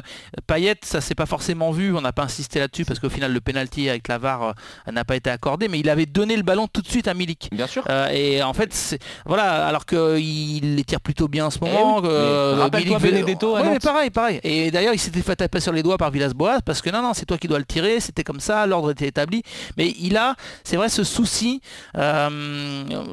Payet 0.46 0.76
ça 0.82 1.00
s'est 1.00 1.14
pas 1.14 1.26
forcément 1.26 1.70
vu, 1.70 1.94
on 1.94 2.00
n'a 2.00 2.12
pas 2.12 2.24
insisté 2.24 2.58
là-dessus 2.58 2.84
parce 2.84 2.98
qu'au 3.00 3.10
final 3.10 3.32
le 3.32 3.40
penalty 3.40 3.88
avec 3.88 4.08
la 4.08 4.18
VAR 4.18 4.42
euh, 4.42 4.52
n'a 4.92 5.04
pas 5.04 5.16
été 5.16 5.30
accordé 5.30 5.68
mais 5.68 5.78
il 5.78 5.88
avait 5.90 6.06
donné 6.06 6.36
le 6.36 6.42
ballon 6.42 6.66
tout 6.66 6.82
de 6.82 6.88
suite 6.88 7.06
à 7.08 7.14
Milik. 7.14 7.48
Bien 7.52 7.66
sûr. 7.66 7.84
Euh, 7.88 8.08
et 8.08 8.42
en 8.42 8.52
fait, 8.54 8.72
c'est- 8.72 8.98
voilà, 9.24 9.66
alors 9.66 9.84
qu'il 9.86 10.74
les 10.76 10.84
tire 10.84 11.00
plutôt 11.00 11.28
bien 11.28 11.46
en 11.46 11.50
ce 11.50 11.58
moment. 11.60 11.98
Eh 11.98 12.02
oui, 12.02 12.08
que, 12.08 12.54
mais 12.56 12.62
rappelle-toi 12.62 12.98
Milik- 12.98 13.02
Benedetto 13.12 13.56
à 13.56 13.62
Ouais, 13.62 13.70
mais 13.70 13.78
pareil, 13.78 14.10
pareil. 14.10 14.40
Et 14.42 14.70
d'ailleurs, 14.70 14.94
il 14.94 14.98
s'était 14.98 15.22
fait 15.22 15.36
taper 15.36 15.60
sur 15.60 15.72
les 15.72 15.82
doigts 15.82 15.98
par 15.98 16.10
Villas-Boas 16.10 16.60
parce 16.64 16.80
que 16.82 16.90
non, 16.90 17.02
non, 17.02 17.12
c'est 17.14 17.26
toi 17.26 17.38
qui 17.38 17.48
dois 17.48 17.58
le 17.58 17.64
tirer. 17.64 18.00
C'était 18.00 18.24
comme 18.24 18.40
ça, 18.40 18.66
l'ordre 18.66 18.90
était 18.92 19.06
établi. 19.08 19.42
Mais 19.76 19.94
il 20.00 20.16
a, 20.16 20.34
c'est 20.64 20.76
vrai, 20.76 20.88
ce 20.88 21.04
souci 21.04 21.60
euh, 21.96 22.45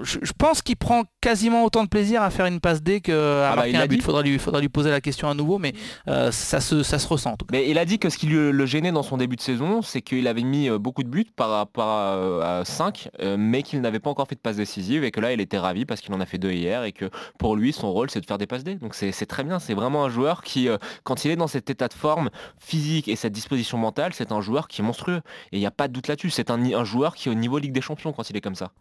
je, 0.03 0.19
je 0.21 0.31
pense 0.37 0.61
qu'il 0.61 0.75
prend 0.75 1.03
quasiment 1.21 1.63
autant 1.63 1.83
de 1.83 1.89
plaisir 1.89 2.21
à 2.21 2.29
faire 2.29 2.45
une 2.45 2.59
passe 2.59 2.81
D 2.81 3.01
qu'à 3.01 3.13
Ah 3.51 3.55
bah, 3.55 3.63
marquer 3.63 3.77
un 3.77 3.87
but. 3.87 4.01
faudra 4.01 4.21
lui, 4.21 4.37
faudra 4.39 4.59
lui 4.61 4.69
poser 4.69 4.89
la 4.91 5.01
question 5.01 5.29
à 5.29 5.33
nouveau, 5.33 5.57
mais 5.59 5.73
euh, 6.07 6.31
ça, 6.31 6.59
se, 6.61 6.83
ça 6.83 6.99
se 6.99 7.07
ressent. 7.07 7.31
en 7.33 7.37
tout 7.37 7.45
cas. 7.45 7.51
Mais 7.57 7.69
il 7.69 7.77
a 7.77 7.85
dit 7.85 7.99
que 7.99 8.09
ce 8.09 8.17
qui 8.17 8.27
le, 8.27 8.51
le 8.51 8.65
gênait 8.65 8.91
dans 8.91 9.03
son 9.03 9.17
début 9.17 9.35
de 9.35 9.41
saison, 9.41 9.81
c'est 9.81 10.01
qu'il 10.01 10.27
avait 10.27 10.43
mis 10.43 10.69
euh, 10.69 10.77
beaucoup 10.77 11.03
de 11.03 11.09
buts 11.09 11.25
par 11.35 11.49
rapport 11.49 11.87
à, 11.87 12.59
à 12.59 12.65
5, 12.65 13.09
mais 13.37 13.63
qu'il 13.63 13.81
n'avait 13.81 13.99
pas 13.99 14.09
encore 14.09 14.27
fait 14.27 14.35
de 14.35 14.39
passe 14.41 14.57
décisive 14.57 15.03
et 15.03 15.11
que 15.11 15.19
là 15.19 15.33
il 15.33 15.41
était 15.41 15.57
ravi 15.57 15.85
parce 15.85 16.01
qu'il 16.01 16.13
en 16.13 16.19
a 16.19 16.25
fait 16.25 16.37
deux 16.37 16.51
hier 16.51 16.83
et 16.83 16.91
que 16.91 17.09
pour 17.39 17.55
lui 17.55 17.73
son 17.73 17.91
rôle 17.91 18.09
c'est 18.09 18.21
de 18.21 18.25
faire 18.25 18.37
des 18.37 18.47
passes 18.47 18.63
D. 18.63 18.75
Donc 18.75 18.95
c'est 18.95 19.25
très 19.25 19.43
bien, 19.43 19.59
c'est 19.59 19.73
vraiment 19.73 20.03
un 20.05 20.09
joueur 20.09 20.43
qui, 20.43 20.67
euh, 20.69 20.77
quand 21.03 21.25
il 21.25 21.31
est 21.31 21.35
dans 21.35 21.47
cet 21.47 21.69
état 21.69 21.87
de 21.87 21.93
forme 21.93 22.29
physique 22.59 23.07
et 23.07 23.15
cette 23.15 23.33
disposition 23.33 23.77
mentale, 23.77 24.13
c'est 24.13 24.31
un 24.31 24.41
joueur 24.41 24.67
qui 24.67 24.81
est 24.81 24.83
monstrueux. 24.83 25.21
Et 25.51 25.57
il 25.57 25.59
n'y 25.59 25.65
a 25.65 25.71
pas 25.71 25.87
de 25.87 25.93
doute 25.93 26.07
là-dessus, 26.07 26.29
c'est 26.29 26.49
un 26.51 26.83
joueur 26.83 27.15
qui 27.15 27.29
est 27.29 27.31
au 27.31 27.35
niveau 27.35 27.57
Ligue 27.57 27.73
des 27.73 27.81
Champions 27.81 28.13
quand 28.13 28.29
il 28.29 28.37
est 28.37 28.41
comme 28.41 28.55
ça. 28.55 28.71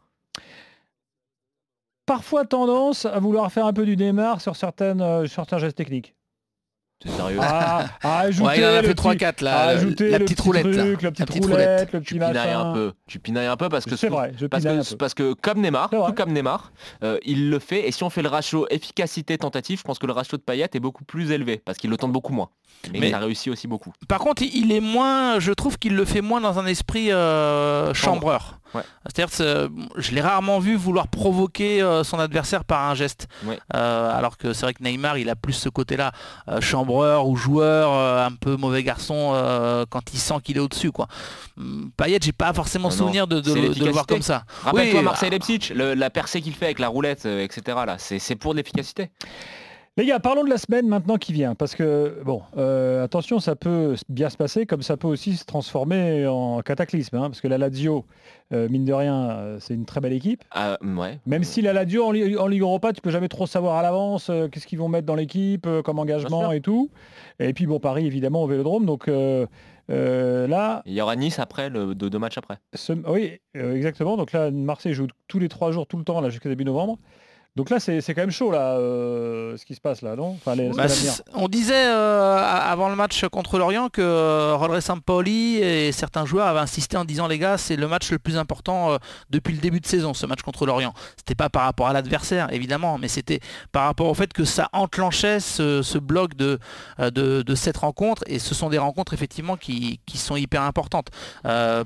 Parfois 2.07 2.45
tendance 2.45 3.07
à 3.07 3.19
vouloir 3.21 3.51
faire 3.53 3.67
un 3.67 3.73
peu 3.73 3.85
du 3.87 3.97
Neymar 3.97 4.41
sur 4.41 4.57
certaines, 4.57 5.01
euh, 5.01 5.27
certains 5.27 5.59
gestes 5.59 5.77
techniques. 5.77 6.15
C'est 7.05 7.11
sérieux. 7.11 7.39
Ah, 7.43 7.87
à 8.01 8.21
ajouter 8.21 8.47
Ouais, 8.49 8.59
il 8.59 8.65
en 8.65 8.69
a 8.69 8.81
le 8.83 8.87
fait 8.89 8.95
petit- 8.95 9.03
3-4 9.03 9.41
à 9.43 9.45
là, 9.45 9.59
ajouter 9.71 10.09
la 10.09 10.19
le 10.19 10.25
petite 10.25 10.37
petit 10.39 10.47
roulette. 10.47 10.63
truc, 10.63 10.77
là. 10.77 10.85
la 10.85 10.93
La 11.03 11.11
petite 11.11 11.31
roulette, 11.31 11.51
roulette. 11.51 11.93
le 11.93 11.99
tu 12.01 12.05
petit 12.05 12.15
pinailles 12.15 12.33
machin. 12.35 12.61
un 12.71 12.73
peu. 12.75 12.93
Tu 13.09 13.19
pinailles 13.19 13.47
un 13.49 13.57
peu 13.57 13.69
parce 13.69 13.85
que 13.87 14.07
vrai, 14.09 14.33
je 14.39 14.47
parce 14.47 14.63
que, 14.63 14.91
peu. 14.91 14.97
parce 14.97 15.15
que 15.15 15.33
comme 15.33 15.61
Neymar, 15.63 15.91
tout 15.91 16.13
comme 16.13 16.33
Neymar, 16.33 16.71
euh, 17.03 17.19
il 17.25 17.51
le 17.51 17.59
fait. 17.59 17.89
Et 17.89 17.91
si 17.91 18.05
on 18.05 18.11
fait 18.11 18.23
le 18.23 18.29
ratio 18.29 18.69
efficacité 18.71 19.37
tentative, 19.37 19.81
je 19.81 19.83
pense 19.83 19.99
que 19.99 20.07
le 20.07 20.13
ratio 20.13 20.39
de 20.39 20.43
Payet 20.43 20.69
est 20.73 20.79
beaucoup 20.81 21.03
plus 21.05 21.33
élevé 21.33 21.61
parce 21.65 21.77
qu'il 21.77 21.91
le 21.91 21.97
tente 21.97 22.13
beaucoup 22.13 22.33
moins. 22.33 22.51
Mais, 22.93 23.01
Mais- 23.01 23.09
il 23.09 23.15
a 23.15 23.19
réussi 23.19 23.51
aussi 23.51 23.67
beaucoup. 23.67 23.93
Par 24.07 24.21
contre, 24.21 24.43
il- 24.43 24.57
il 24.57 24.71
est 24.71 24.81
moins, 24.81 25.41
je 25.41 25.51
trouve 25.53 25.79
qu'il 25.81 25.97
le 25.97 26.05
fait 26.05 26.21
moins 26.21 26.41
dans 26.41 26.61
un 26.61 26.67
esprit 26.67 27.11
euh, 27.11 27.93
chambreur. 27.95 28.61
Ouais. 28.75 28.83
C'est-à-dire, 29.07 29.31
que 29.31 29.37
c'est- 29.37 30.01
je 30.03 30.13
l'ai 30.13 30.21
rarement 30.21 30.59
vu 30.59 30.77
vouloir 30.77 31.09
provoquer 31.09 31.83
euh, 31.83 32.05
son 32.05 32.19
adversaire 32.19 32.65
par 32.65 32.89
un 32.89 32.95
geste. 32.95 33.29
Ouais. 33.45 33.59
Euh, 33.75 34.17
alors 34.19 34.37
que 34.39 34.53
c'est 34.53 34.63
vrai 34.67 34.75
que 34.75 34.83
Neymar, 34.83 35.19
il 35.19 35.29
a 35.29 35.37
plus 35.37 35.53
ce 35.53 35.69
côté-là, 35.69 36.13
euh, 36.49 36.61
chambreur 36.61 37.27
ou 37.29 37.37
joueur, 37.37 37.93
euh, 37.93 38.27
un 38.27 38.33
peu 38.33 38.57
mauvais 38.57 38.83
garçon 38.83 39.33
euh, 39.35 39.85
quand 39.89 40.13
il 40.15 40.19
sent 40.19 40.35
qu'il 40.43 40.57
est 40.57 40.61
au-dessus. 40.61 40.93
Quoi. 40.93 41.07
Hum, 41.59 41.91
Payet, 41.97 42.19
j'ai 42.23 42.33
pas 42.33 42.53
forcément 42.53 42.89
Non, 42.89 42.95
souvenir 42.97 43.27
de, 43.27 43.37
le- 43.37 43.75
de 43.75 43.85
le 43.85 43.91
voir 43.91 44.07
comme 44.07 44.23
ça. 44.23 44.45
Rappelle-toi 44.65 45.01
Oui, 45.01 45.05
Marseille 45.05 45.31
Leipzig, 45.31 45.73
le- 45.75 45.95
la 45.95 46.11
percée 46.11 46.41
qu'il 46.41 46.55
fait 46.55 46.67
avec 46.67 46.79
la 46.79 46.89
roulette, 46.89 47.27
euh, 47.27 47.43
etc. 47.45 47.79
Là, 47.87 47.97
c'est 47.99 48.19
c'est 48.19 48.37
pour 48.37 48.55
l'efficacité. 48.55 49.11
Les 49.99 50.07
gars, 50.07 50.21
parlons 50.21 50.43
de 50.43 50.49
la 50.49 50.57
semaine 50.57 50.89
maintenant 50.89 51.19
qui 51.19 51.35
vient, 51.35 51.55
parce 51.55 51.75
que, 51.75 52.23
bon, 52.25 52.41
euh, 52.57 53.05
attention, 53.05 53.41
ça 53.41 53.57
peut 53.57 53.95
bien 54.09 54.31
se 54.31 54.39
passer, 54.39 54.65
comme 54.65 54.81
ça 54.81 54.97
peut 54.97 55.07
aussi 55.07 55.37
se 55.37 55.45
transformer 55.45 56.27
en 56.27 56.63
cataclysme, 56.63 57.17
hein, 57.17 57.29
parce 57.29 57.43
que 57.43 57.49
la 57.49 57.59
Lazio, 57.59 58.07
euh, 58.55 58.71
mine 58.71 58.87
de 58.87 58.93
rien, 58.95 59.29
euh, 59.33 59.59
c'est 59.61 59.75
une 59.75 59.85
très 59.85 60.01
belle 60.01 60.15
équipe. 60.15 60.45
Ah, 60.51 60.79
ouais. 60.83 61.21
Même 61.27 61.45
si 61.45 61.61
la 61.61 61.75
Lazio 61.75 62.07
en, 62.07 62.11
Li- 62.13 62.39
en 62.39 62.47
Ligue 62.47 62.63
Europa, 62.63 62.95
tu 62.95 63.03
peux 63.03 63.11
jamais 63.11 63.29
trop 63.29 63.47
savoir 63.47 63.77
à 63.77 63.83
l'avance 63.83 64.31
qu'est-ce 64.51 64.67
qu'ils 64.67 64.79
vont 64.79 64.89
mettre 64.89 65.05
dans 65.05 65.15
l'équipe, 65.15 65.69
comme 65.85 65.99
engagement 65.99 66.53
et 66.53 66.63
tout. 66.63 66.89
Et 67.39 67.53
puis 67.53 67.67
bon, 67.67 67.79
Paris 67.79 68.07
évidemment 68.07 68.45
au 68.45 68.47
Vélodrome, 68.47 68.87
donc 68.87 69.09
euh, 69.09 69.47
là, 69.91 70.83
Il 70.87 70.95
y 70.95 71.03
aura 71.03 71.17
Nice 71.17 71.39
après, 71.39 71.69
le, 71.69 71.95
deux, 71.95 72.09
deux 72.09 72.19
matchs 72.19 72.39
après. 72.39 72.57
ce- 72.75 72.95
oui, 73.11 73.41
euh, 73.59 73.77
exactement. 73.77 74.17
Donc 74.17 74.33
là, 74.33 74.51
Marseille 74.51 74.95
joue 74.95 75.09
tous 75.29 75.39
les 75.39 75.51
trois 75.51 75.71
jours, 75.71 75.87
tout 75.87 75.99
le 75.99 76.05
temps, 76.05 76.23
là 76.23 76.31
jusqu'à 76.31 76.49
début 76.49 76.65
novembre. 76.65 76.97
Donc 77.55 77.69
là, 77.69 77.81
c'est 77.81 78.01
quand 78.15 78.23
même 78.23 78.31
chaud 78.31 78.51
là, 78.51 78.79
euh, 78.79 79.59
ce 79.59 79.67
qui 79.67 79.75
se 79.75 79.81
passe 79.81 80.01
là, 80.01 80.17
non? 80.17 80.31
Enfin, 80.31 80.55
les, 80.55 80.71
Bah, 80.71 80.87
on 81.35 81.49
disait 81.49 81.85
euh, 81.87 82.39
avant 82.43 82.89
le 82.89 82.97
match 82.97 83.27
contre 83.27 83.59
l'Orient 83.59 83.91
que 83.91 84.01
euh, 84.01 84.57
Rodri 84.57 84.81
Sampaoli 84.81 85.59
et 85.59 85.93
certains 85.93 86.25
joueurs 86.25 86.47
avaient 86.47 86.61
insisté 86.61 86.97
en 86.97 87.05
disant 87.05 87.27
les 87.27 87.39
gars 87.39 87.59
c'est 87.59 87.77
le 87.77 87.87
match 87.89 88.11
le 88.11 88.19
plus 88.19 88.39
important 88.39 88.93
euh, 88.93 88.97
depuis 89.29 89.53
le 89.53 89.61
début 89.61 89.81
de 89.81 89.87
saison 89.87 90.15
ce 90.15 90.25
match 90.25 90.41
contre 90.41 90.65
l'Orient. 90.65 90.95
C'était 91.19 91.35
pas 91.35 91.51
par 91.51 91.65
rapport 91.65 91.89
à 91.89 91.93
l'adversaire 91.93 92.51
évidemment 92.55 92.97
mais 92.97 93.09
c'était 93.09 93.41
par 93.71 93.85
rapport 93.85 94.07
au 94.07 94.15
fait 94.15 94.33
que 94.33 94.47
ça 94.47 94.71
enclenchait 94.73 95.39
ce, 95.39 95.83
ce 95.83 95.99
bloc 95.99 96.35
de, 96.35 96.59
de, 96.99 97.43
de 97.43 97.55
cette 97.55 97.77
rencontre 97.77 98.23
et 98.29 98.39
ce 98.39 98.55
sont 98.55 98.71
des 98.71 98.79
rencontres 98.79 99.13
effectivement 99.13 99.59
qui, 99.59 100.01
qui 100.07 100.17
sont 100.17 100.37
hyper 100.37 100.63
importantes. 100.63 101.09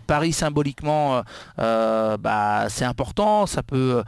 Paris 0.06 0.32
symboliquement 0.32 1.22
bah, 1.56 2.66
c'est 2.68 2.84
important, 2.84 3.46
ça 3.46 3.64
peut 3.64 4.04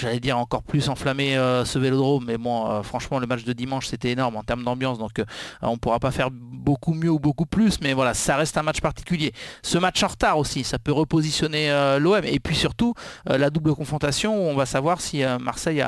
j'allais 0.00 0.20
dire 0.20 0.38
encore 0.38 0.62
plus 0.62 0.88
enflammer 0.88 1.36
euh, 1.36 1.64
ce 1.64 1.78
vélodrome, 1.78 2.24
mais 2.26 2.38
bon, 2.38 2.70
euh, 2.70 2.82
franchement, 2.82 3.18
le 3.18 3.26
match 3.26 3.44
de 3.44 3.52
dimanche, 3.52 3.86
c'était 3.86 4.10
énorme 4.10 4.36
en 4.36 4.42
termes 4.42 4.64
d'ambiance, 4.64 4.98
donc 4.98 5.18
euh, 5.18 5.24
on 5.62 5.78
pourra 5.78 5.98
pas 5.98 6.10
faire 6.10 6.30
beaucoup 6.30 6.94
mieux 6.94 7.10
ou 7.10 7.18
beaucoup 7.18 7.46
plus, 7.46 7.80
mais 7.80 7.92
voilà, 7.92 8.14
ça 8.14 8.36
reste 8.36 8.56
un 8.56 8.62
match 8.62 8.80
particulier. 8.80 9.32
Ce 9.62 9.78
match 9.78 10.02
en 10.02 10.08
retard 10.08 10.38
aussi, 10.38 10.64
ça 10.64 10.78
peut 10.78 10.92
repositionner 10.92 11.70
l'OM, 11.98 12.24
et 12.24 12.38
puis 12.38 12.54
surtout, 12.54 12.94
la 13.26 13.50
double 13.50 13.74
confrontation, 13.74 14.36
où 14.36 14.48
on 14.48 14.54
va 14.54 14.66
savoir 14.66 15.00
si 15.00 15.22
Marseille 15.40 15.84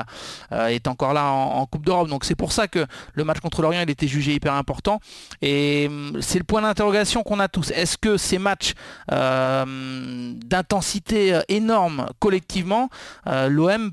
est 0.51 0.87
encore 0.87 1.13
là 1.13 1.31
en, 1.31 1.65
Coupe 1.65 1.85
d'Europe. 1.85 2.09
Donc 2.09 2.25
c'est 2.25 2.35
pour 2.35 2.51
ça 2.51 2.67
que 2.67 2.85
le 3.13 3.23
match 3.23 3.39
contre 3.39 3.61
l'Orient, 3.61 3.81
il 3.81 3.89
était 3.89 4.07
jugé 4.07 4.33
hyper 4.33 4.53
important, 4.53 4.99
et 5.41 5.87
hum, 5.87 6.17
c'est 6.21 6.39
le 6.39 6.43
point 6.43 6.61
d'interrogation 6.61 7.23
qu'on 7.23 7.39
a 7.39 7.47
tous. 7.47 7.71
Est-ce 7.71 7.97
que 7.97 8.17
ces 8.17 8.39
matchs 8.39 8.73
d'intensité 9.07 11.39
énorme 11.47 12.07
collectivement, 12.19 12.89
l'OM 13.25 13.92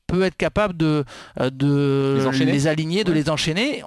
peut 0.11 0.23
être 0.23 0.35
capable 0.35 0.75
de, 0.75 1.05
euh, 1.39 1.49
de 1.49 2.43
Les 2.43 2.67
aligner, 2.67 3.03
de 3.03 3.11
Ouais. 3.11 3.15
les 3.15 3.29
enchaîner. 3.29 3.83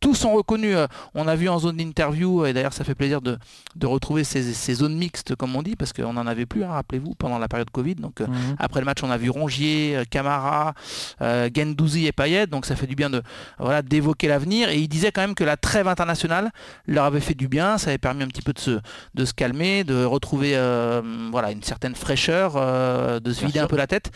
Tous 0.00 0.14
sont 0.14 0.32
reconnus. 0.32 0.76
euh, 0.76 0.86
On 1.14 1.26
a 1.26 1.34
vu 1.34 1.48
en 1.48 1.58
zone 1.58 1.78
d'interview, 1.78 2.44
et 2.46 2.52
d'ailleurs 2.52 2.72
ça 2.74 2.84
fait 2.84 2.94
plaisir 2.94 3.20
de, 3.20 3.38
de 3.74 3.86
retrouver 3.86 4.22
ces, 4.22 4.42
ces 4.52 4.74
zones 4.74 4.96
mixtes, 4.96 5.34
comme 5.34 5.56
on 5.56 5.62
dit, 5.62 5.74
parce 5.76 5.92
qu'on 5.92 6.12
n'en 6.12 6.26
avait 6.26 6.46
plus, 6.46 6.62
hein, 6.62 6.68
rappelez-vous, 6.72 7.14
pendant 7.16 7.38
la 7.38 7.48
période 7.48 7.70
Covid. 7.70 7.96
Donc 7.96 8.20
euh, 8.20 8.26
Mhm. 8.26 8.56
après 8.58 8.80
le 8.80 8.86
match, 8.86 8.98
on 9.02 9.10
a 9.10 9.16
vu 9.16 9.30
Rongier, 9.30 9.96
euh, 9.96 10.04
Camara, 10.08 10.74
euh, 11.22 11.48
Gendouzi 11.54 12.06
et 12.06 12.12
Payet, 12.12 12.46
donc 12.46 12.66
ça 12.66 12.76
fait 12.76 12.86
du 12.86 12.94
bien 12.94 13.10
de 13.10 13.22
voilà 13.58 13.80
d'évoquer 13.82 14.28
l'avenir. 14.28 14.68
Et 14.68 14.78
il 14.78 14.88
disait 14.88 15.10
quand 15.10 15.22
même 15.22 15.34
que 15.34 15.44
la 15.44 15.56
trêve 15.56 15.88
internationale 15.88 16.50
leur 16.86 17.04
avait 17.04 17.20
fait 17.20 17.34
du 17.34 17.48
bien, 17.48 17.78
ça 17.78 17.88
avait 17.90 17.98
permis 17.98 18.22
un 18.22 18.28
petit 18.28 18.42
peu 18.42 18.52
de 18.52 18.60
se, 18.60 18.78
de 19.14 19.24
se 19.24 19.32
calmer, 19.32 19.82
de 19.84 20.04
retrouver 20.04 20.52
euh, 20.54 21.00
voilà 21.32 21.50
une 21.50 21.62
certaine 21.62 21.94
fraîcheur, 21.94 22.54
euh, 22.56 23.18
de 23.20 23.32
se 23.32 23.38
Bien 23.40 23.46
vider 23.48 23.58
sûr. 23.60 23.64
un 23.64 23.68
peu 23.68 23.76
la 23.78 23.86
tête. 23.86 24.10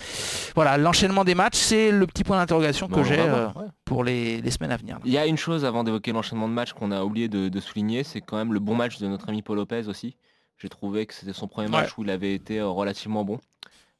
Voilà, 0.54 0.76
l'enchaînement 0.76 1.24
des 1.24 1.34
matchs, 1.34 1.47
c'est 1.56 1.90
le 1.90 2.06
petit 2.06 2.24
point 2.24 2.36
d'interrogation 2.38 2.88
que 2.88 3.02
j'ai 3.02 3.18
euh, 3.18 3.46
ouais. 3.48 3.66
pour 3.84 4.04
les, 4.04 4.40
les 4.40 4.50
semaines 4.50 4.72
à 4.72 4.76
venir. 4.76 4.98
Il 5.04 5.12
y 5.12 5.18
a 5.18 5.26
une 5.26 5.36
chose 5.36 5.64
avant 5.64 5.84
d'évoquer 5.84 6.12
l'enchaînement 6.12 6.48
de 6.48 6.52
matchs 6.52 6.72
qu'on 6.72 6.90
a 6.90 7.02
oublié 7.04 7.28
de, 7.28 7.48
de 7.48 7.60
souligner, 7.60 8.04
c'est 8.04 8.20
quand 8.20 8.36
même 8.36 8.52
le 8.52 8.60
bon 8.60 8.74
match 8.74 8.98
de 8.98 9.06
notre 9.06 9.28
ami 9.28 9.42
Paul 9.42 9.56
Lopez 9.56 9.88
aussi. 9.88 10.16
J'ai 10.58 10.68
trouvé 10.68 11.06
que 11.06 11.14
c'était 11.14 11.32
son 11.32 11.46
premier 11.46 11.68
match 11.68 11.96
où 11.96 12.02
il 12.02 12.10
avait 12.10 12.34
été 12.34 12.58
euh, 12.58 12.68
relativement 12.68 13.24
bon. 13.24 13.38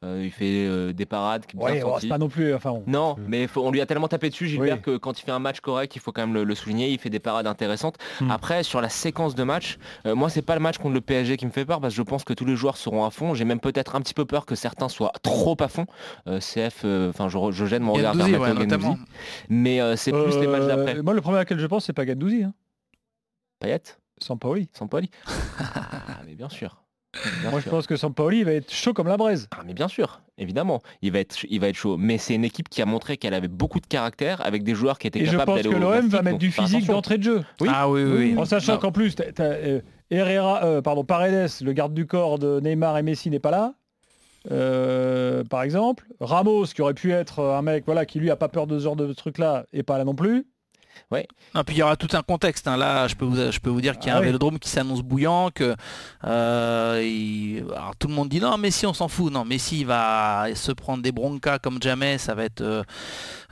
Euh, 0.04 0.22
il 0.24 0.30
fait 0.30 0.64
euh, 0.68 0.92
des 0.92 1.06
parades 1.06 1.44
Ouais, 1.56 1.82
oh, 1.84 1.96
c'est 2.00 2.06
pas 2.06 2.18
non 2.18 2.28
plus. 2.28 2.54
Enfin, 2.54 2.70
on- 2.70 2.84
Non, 2.86 3.16
Mm. 3.18 3.24
mais 3.26 3.46
faut- 3.48 3.64
on 3.66 3.72
lui 3.72 3.80
a 3.80 3.86
tellement 3.86 4.06
tapé 4.06 4.30
dessus, 4.30 4.46
Gilbert, 4.46 4.76
Oui. 4.76 4.80
que 4.82 4.96
quand 4.96 5.18
il 5.18 5.24
fait 5.24 5.32
un 5.32 5.40
match 5.40 5.58
correct, 5.58 5.96
il 5.96 5.98
faut 6.00 6.12
quand 6.12 6.20
même 6.22 6.34
le, 6.34 6.44
le 6.44 6.54
souligner. 6.54 6.88
Il 6.90 7.00
fait 7.00 7.10
des 7.10 7.18
parades 7.18 7.48
intéressantes. 7.48 7.96
Mm. 8.20 8.30
Après, 8.30 8.62
sur 8.62 8.80
la 8.80 8.90
séquence 8.90 9.34
de 9.34 9.42
match, 9.42 9.76
euh, 10.06 10.14
moi, 10.14 10.30
c'est 10.30 10.42
pas 10.42 10.54
le 10.54 10.60
match 10.60 10.78
contre 10.78 10.94
le 10.94 11.00
PSG 11.00 11.36
qui 11.36 11.46
me 11.46 11.50
fait 11.50 11.64
peur 11.64 11.80
parce 11.80 11.94
que 11.94 11.96
je 11.96 12.02
pense 12.02 12.22
que 12.22 12.32
tous 12.32 12.44
les 12.44 12.54
joueurs 12.54 12.76
seront 12.76 13.04
à 13.04 13.10
fond. 13.10 13.34
J'ai 13.34 13.44
même 13.44 13.58
peut-être 13.58 13.96
un 13.96 14.00
petit 14.00 14.14
peu 14.14 14.24
peur 14.24 14.46
que 14.46 14.54
certains 14.54 14.88
soient 14.88 15.12
trop 15.24 15.56
à 15.58 15.66
fond. 15.66 15.86
Euh, 16.28 16.38
CF, 16.38 16.82
euh, 16.84 17.10
enfin, 17.10 17.28
je, 17.28 17.64
gêne 17.66 17.82
mon 17.82 17.94
regard 17.94 18.14
vers 18.14 18.40
ouais, 18.40 18.54
Gendouzi. 18.54 18.86
Mais 19.48 19.80
euh, 19.80 19.96
c'est 19.96 20.12
plus 20.12 20.38
les 20.38 20.46
matchs 20.46 20.66
d'après. 20.66 21.02
Moi, 21.02 21.12
le 21.12 21.20
premier 21.20 21.38
à 21.38 21.44
quel 21.44 21.58
je 21.58 21.66
pense, 21.66 21.84
c'est 21.86 21.92
pas 21.92 22.06
Gendouzi, 22.06 22.44
hein. 22.44 22.54
Payet, 23.58 23.82
Sampaoli. 24.22 24.68
Sampoli. 24.72 25.10
ah, 25.58 26.20
mais 26.24 26.36
bien 26.36 26.48
sûr. 26.48 26.84
Bien 27.40 27.50
Moi, 27.50 27.60
je 27.60 27.68
pense 27.70 27.86
que 27.86 27.96
Sampaoli 27.96 28.40
il 28.40 28.44
va 28.44 28.52
être 28.52 28.72
chaud 28.72 28.92
comme 28.92 29.08
la 29.08 29.16
braise. 29.16 29.48
Ah 29.56 29.62
mais 29.66 29.72
bien 29.74 29.88
sûr, 29.88 30.20
évidemment, 30.36 30.80
il 31.02 31.10
va 31.12 31.20
être, 31.20 31.36
il 31.48 31.58
va 31.58 31.68
être 31.68 31.74
chaud. 31.76 31.96
Mais 31.96 32.18
c'est 32.18 32.34
une 32.34 32.44
équipe 32.44 32.68
qui 32.68 32.82
a 32.82 32.86
montré 32.86 33.16
qu'elle 33.16 33.32
avait 33.34 33.48
beaucoup 33.48 33.80
de 33.80 33.86
caractère, 33.86 34.40
avec 34.44 34.62
des 34.62 34.74
joueurs 34.74 34.98
qui 34.98 35.06
étaient 35.06 35.20
Et 35.20 35.24
je 35.24 35.32
capables 35.36 35.62
pense 35.62 35.72
que 35.72 35.78
l'OM 35.78 36.08
va 36.08 36.22
mettre 36.22 36.30
donc 36.32 36.40
du 36.40 36.50
physique 36.50 36.86
d'entrée 36.86 37.18
de 37.18 37.22
jeu. 37.22 37.44
Oui. 37.60 37.68
Ah 37.72 37.88
oui, 37.88 38.02
oui, 38.04 38.12
oui. 38.32 38.34
En 38.38 38.44
sachant 38.44 38.74
Non. 38.74 38.78
qu'en 38.78 38.92
plus, 38.92 39.14
t'as- 39.14 39.32
t'as, 39.32 39.44
euh, 39.44 39.80
Herrera, 40.10 40.64
euh, 40.64 40.82
pardon, 40.82 41.02
Paredes, 41.04 41.50
le 41.62 41.72
garde 41.72 41.94
du 41.94 42.06
corps 42.06 42.38
de 42.38 42.60
Neymar 42.60 42.98
et 42.98 43.02
Messi 43.02 43.30
n'est 43.30 43.38
pas 43.40 43.50
là. 43.50 43.74
Euh, 44.50 45.44
par 45.44 45.62
exemple, 45.62 46.06
Ramos 46.20 46.66
qui 46.66 46.80
aurait 46.82 46.94
pu 46.94 47.12
être 47.12 47.42
un 47.42 47.62
mec 47.62 47.84
voilà 47.86 48.06
qui 48.06 48.18
lui 48.20 48.30
a 48.30 48.36
pas 48.36 48.48
peur 48.48 48.66
de 48.66 48.78
ce 48.78 48.84
genre 48.84 48.96
de 48.96 49.12
truc 49.12 49.38
là 49.38 49.64
et 49.72 49.82
pas 49.82 49.98
là 49.98 50.04
non 50.04 50.14
plus. 50.14 50.46
Non, 51.54 51.64
puis 51.64 51.76
il 51.76 51.78
y 51.78 51.82
aura 51.82 51.96
tout 51.96 52.14
un 52.16 52.22
contexte. 52.22 52.68
hein. 52.68 52.76
Là, 52.76 53.08
je 53.08 53.14
peux 53.14 53.24
vous, 53.24 53.36
je 53.50 53.58
peux 53.60 53.70
vous 53.70 53.80
dire 53.80 53.98
qu'il 53.98 54.08
y 54.08 54.10
a 54.10 54.14
Ah 54.14 54.18
un 54.18 54.20
oui. 54.20 54.26
vélodrome 54.26 54.58
qui 54.58 54.68
s'annonce 54.68 55.02
bouillant, 55.02 55.50
que 55.54 55.74
euh, 56.24 57.02
il- 57.04 57.64
alors, 57.72 57.94
tout 57.98 58.08
le 58.08 58.14
monde 58.14 58.28
dit 58.28 58.40
non, 58.40 58.56
Messi, 58.58 58.86
on 58.86 58.92
s'en 58.94 59.08
fout. 59.08 59.32
Non, 59.32 59.44
Messi 59.44 59.80
il 59.80 59.86
va 59.86 60.46
se 60.54 60.72
prendre 60.72 61.02
des 61.02 61.12
broncas 61.12 61.58
comme 61.58 61.82
jamais. 61.82 62.18
Ça 62.18 62.34
va 62.34 62.44
être, 62.44 62.60
euh, 62.60 62.82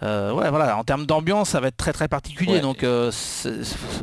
euh, 0.03 0.33
ouais, 0.33 0.50
voilà. 0.50 0.76
En 0.76 0.85
termes 0.85 1.07
d'ambiance, 1.07 1.50
ça 1.50 1.61
va 1.61 1.69
être 1.69 1.76
très 1.76 1.93
très 1.93 2.09
particulier. 2.09 2.55
Ouais. 2.55 2.61
Donc 2.61 2.85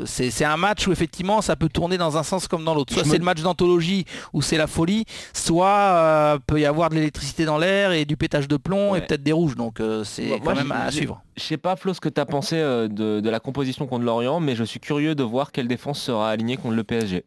c'est 0.06 0.46
un 0.46 0.58
match 0.58 0.88
où 0.88 0.92
effectivement 0.92 1.42
ça 1.42 1.56
peut 1.56 1.70
tourner 1.70 1.98
dans 1.98 2.18
un 2.18 2.24
sens 2.24 2.48
comme 2.48 2.64
dans 2.64 2.74
l'autre. 2.74 2.94
Soit 2.94 3.04
me- 3.06 3.10
c'est 3.12 3.18
le 3.18 3.24
match 3.24 3.42
d'anthologie 3.42 4.06
où 4.34 4.42
c'est 4.42 4.58
la 4.58 4.68
folie, 4.68 5.06
soit 5.34 6.40
peut 6.48 6.60
y 6.60 6.66
avoir 6.66 6.90
de 6.90 6.96
l'électricité 6.96 7.46
dans 7.46 7.58
l'air 7.58 7.92
et 7.92 8.06
du 8.06 8.18
pétage 8.18 8.48
de 8.48 8.58
plomb 8.58 8.96
et 8.96 9.02
peut-être 9.02 9.24
des 9.24 9.32
rouges. 9.32 9.56
Donc 9.56 9.80
c'est 10.04 10.40
quand 10.44 10.56
même 10.56 10.72
à 10.72 10.92
suivre. 10.92 11.22
Je 11.36 11.42
sais 11.44 11.58
pas 11.58 11.76
Flo 11.76 11.94
ce 11.96 12.00
que 12.00 12.10
tu 12.10 12.22
as 12.22 12.26
pensé 12.28 12.58
de, 12.58 13.20
de 13.20 13.30
la 13.30 13.33
composition 13.40 13.88
contre 13.88 14.04
l'Orient, 14.04 14.40
mais 14.40 14.56
je 14.56 14.63
suis 14.63 14.80
curieux 14.80 15.16
de 15.16 15.24
voir 15.24 15.52
quelle 15.52 15.68
défense 15.68 16.02
sera 16.02 16.30
alignée 16.30 16.58
contre 16.58 16.75
le 16.75 16.84
PSG. 16.84 17.25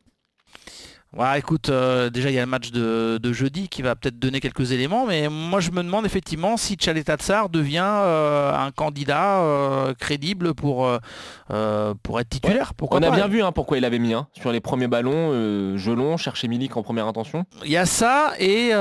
Ouais, 1.19 1.39
écoute, 1.39 1.71
euh, 1.71 2.11
déjà 2.11 2.29
il 2.29 2.35
y 2.35 2.39
a 2.39 2.43
le 2.43 2.51
match 2.51 2.73
de, 2.73 3.17
de 3.17 3.33
jeudi 3.33 3.71
qui 3.71 3.81
va 3.81 3.97
peut-être 3.97 4.19
donner 4.19 4.41
quelques 4.41 4.73
éléments, 4.73 5.07
mais 5.07 5.31
moi 5.31 5.61
je 5.61 5.71
me 5.71 5.83
demande 5.83 6.05
effectivement 6.05 6.59
si 6.59 6.75
Tchaletatsar 6.75 7.49
devient 7.49 7.89
euh, 7.89 8.53
un 8.55 8.71
candidat 8.71 9.39
euh, 9.39 9.95
crédible 9.95 10.53
pour, 10.53 10.91
pour 12.03 12.21
être 12.21 12.29
titulaire. 12.29 12.75
Pourquoi 12.75 13.01
On 13.01 13.03
a 13.03 13.11
bien 13.11 13.29
vu 13.29 13.43
hein, 13.43 13.51
pourquoi 13.51 13.79
il 13.79 13.87
avait 13.87 13.99
mis 13.99 14.13
hein, 14.13 14.29
sur 14.39 14.53
les 14.53 14.61
premiers 14.61 14.89
ballons, 14.89 15.79
Gelon 15.79 16.19
chercher 16.19 16.49
Milik 16.49 16.77
en 16.77 16.83
première 16.83 17.07
intention. 17.07 17.45
Il 17.65 17.71
y 17.71 17.79
a 17.79 17.87
ça 17.87 18.33
et 18.39 18.73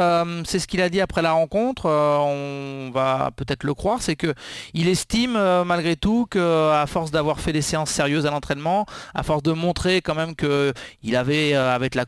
c'est 0.44 0.60
ce 0.60 0.68
qu'il 0.68 0.82
a 0.82 0.90
dit 0.90 1.00
après 1.00 1.22
la 1.22 1.32
rencontre. 1.32 1.86
on 1.86 2.92
va 2.94 3.32
peut-être 3.38 3.64
le 3.64 3.74
croire, 3.74 4.02
c'est 4.02 4.18
que 4.18 4.34
il 4.74 4.90
estime 4.90 5.40
malgré 5.66 5.96
tout 5.96 6.28
que 6.30 6.72
à 6.72 6.86
force 6.86 7.12
d'avoir 7.12 7.40
fait 7.40 7.54
des 7.54 7.62
séances 7.62 7.92
sérieuses 7.92 8.26
à 8.26 8.32
l'entraînement, 8.32 8.86
à 9.14 9.24
force 9.24 9.44
de 9.44 9.54
montrer 9.54 10.02
quand 10.02 10.16
même 10.16 10.36
que 10.36 10.74
il 11.02 11.16
avait 11.16 11.54
avec 11.54 11.96
la 11.96 12.04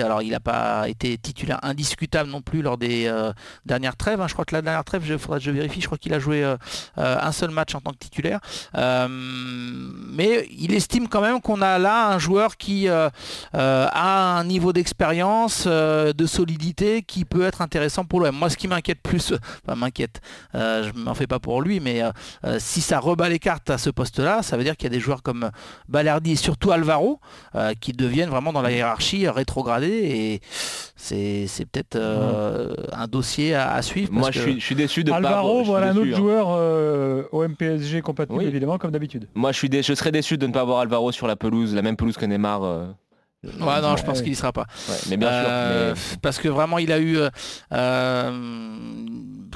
Alors 0.00 0.22
il 0.22 0.30
n'a 0.30 0.40
pas 0.40 0.88
été 0.88 1.16
titulaire 1.18 1.58
indiscutable 1.62 2.30
non 2.30 2.42
plus 2.42 2.62
lors 2.62 2.78
des 2.78 3.06
euh, 3.06 3.32
dernières 3.66 3.96
trêves. 3.96 4.20
hein. 4.20 4.26
Je 4.28 4.32
crois 4.32 4.44
que 4.44 4.54
la 4.54 4.62
dernière 4.62 4.84
trêve, 4.84 5.02
que 5.02 5.38
je 5.38 5.50
vérifie. 5.50 5.80
Je 5.80 5.86
crois 5.86 5.98
qu'il 5.98 6.14
a 6.14 6.18
joué 6.18 6.42
euh, 6.42 6.56
euh, 6.98 7.16
un 7.20 7.32
seul 7.32 7.50
match 7.50 7.74
en 7.74 7.80
tant 7.80 7.92
que 7.92 7.98
titulaire. 7.98 8.40
Mais 8.74 10.46
il 10.50 10.74
estime 10.74 11.08
quand 11.08 11.20
même 11.20 11.40
qu'on 11.40 11.62
a 11.62 11.78
là 11.78 12.08
un 12.08 12.18
joueur 12.18 12.56
qui 12.56 12.88
a 12.88 13.10
un 13.52 14.44
niveau 14.44 14.72
d'expérience, 14.72 15.66
de 15.66 16.26
solidité 16.26 17.02
qui 17.02 17.24
peut 17.24 17.42
être 17.42 17.62
intéressant 17.62 18.04
pour 18.04 18.20
l'OM. 18.20 18.34
Moi, 18.34 18.50
ce 18.50 18.56
qui 18.56 18.68
m'inquiète 18.68 19.00
plus, 19.02 19.32
enfin 19.64 19.76
m'inquiète, 19.76 20.20
je 20.54 20.92
m'en 20.94 21.14
fais 21.14 21.26
pas 21.26 21.38
pour 21.38 21.62
lui, 21.62 21.80
mais 21.80 22.02
si 22.58 22.80
ça 22.80 22.98
rebat 22.98 23.28
les 23.28 23.38
cartes 23.38 23.70
à 23.70 23.78
ce 23.78 23.90
poste-là, 23.90 24.42
ça 24.42 24.56
veut 24.56 24.64
dire 24.64 24.76
qu'il 24.76 24.84
y 24.84 24.92
a 24.92 24.94
des 24.94 25.00
joueurs 25.00 25.22
comme 25.22 25.50
Balerdi 25.88 26.32
et 26.32 26.36
surtout 26.36 26.72
Alvaro 26.72 27.20
qui 27.80 27.92
deviennent 27.92 28.30
vraiment 28.30 28.52
dans 28.52 28.62
la 28.62 28.72
hiérarchie 28.72 29.26
euh, 29.30 29.32
rétrogradés 29.32 29.88
et 29.88 30.40
c'est 30.96 31.46
c'est 31.46 31.64
peut-être 31.64 31.96
euh, 31.96 32.74
un 32.92 33.06
dossier 33.06 33.54
à, 33.54 33.72
à 33.72 33.82
suivre. 33.82 34.12
Moi 34.12 34.22
parce 34.24 34.34
je 34.36 34.40
que- 34.44 34.50
suis, 34.50 34.60
je 34.60 34.64
suis 34.66 34.74
déçu 34.74 35.04
de 35.04 35.10
pas 35.10 35.16
Alvaro, 35.16 35.36
avoir- 35.38 35.54
je 35.58 35.62
suis 35.62 35.70
voilà 35.70 35.86
un 35.88 35.96
autre 35.96 36.12
hein. 36.12 36.16
joueur 36.16 36.46
euh, 36.50 37.22
au 37.32 37.42
MPSG 37.46 38.02
compatible 38.02 38.38
Oui. 38.38 38.44
évidemment 38.46 38.78
comme 38.78 38.90
d'habitude. 38.90 39.26
Moi 39.34 39.52
je, 39.52 39.58
suis 39.58 39.68
dé- 39.68 39.82
je 39.82 39.94
serais 39.94 40.12
déçu 40.12 40.36
de 40.38 40.46
ne 40.46 40.52
pas 40.52 40.60
avoir 40.60 40.80
Alvaro 40.80 41.12
sur 41.12 41.26
la 41.26 41.36
pelouse, 41.36 41.74
la 41.74 41.82
même 41.82 41.96
pelouse 41.96 42.16
que 42.16 42.26
Neymar. 42.26 42.62
Euh, 43.44 43.48
Ouais, 43.64 43.80
non, 43.80 43.96
je 43.96 44.04
pense 44.04 44.18
Ouais. 44.18 44.24
qu'il 44.24 44.32
y 44.32 44.36
sera 44.36 44.52
pas. 44.52 44.66
ouais, 44.88 44.96
mais 45.08 45.16
bien 45.16 45.28
Euh, 45.28 45.94
sûr. 45.94 46.18
Parce 46.20 46.38
que 46.38 46.48
vraiment, 46.48 46.78
il 46.78 46.92
a 46.92 46.98
eu 46.98 47.16
euh, 47.18 47.30
euh, 47.72 49.08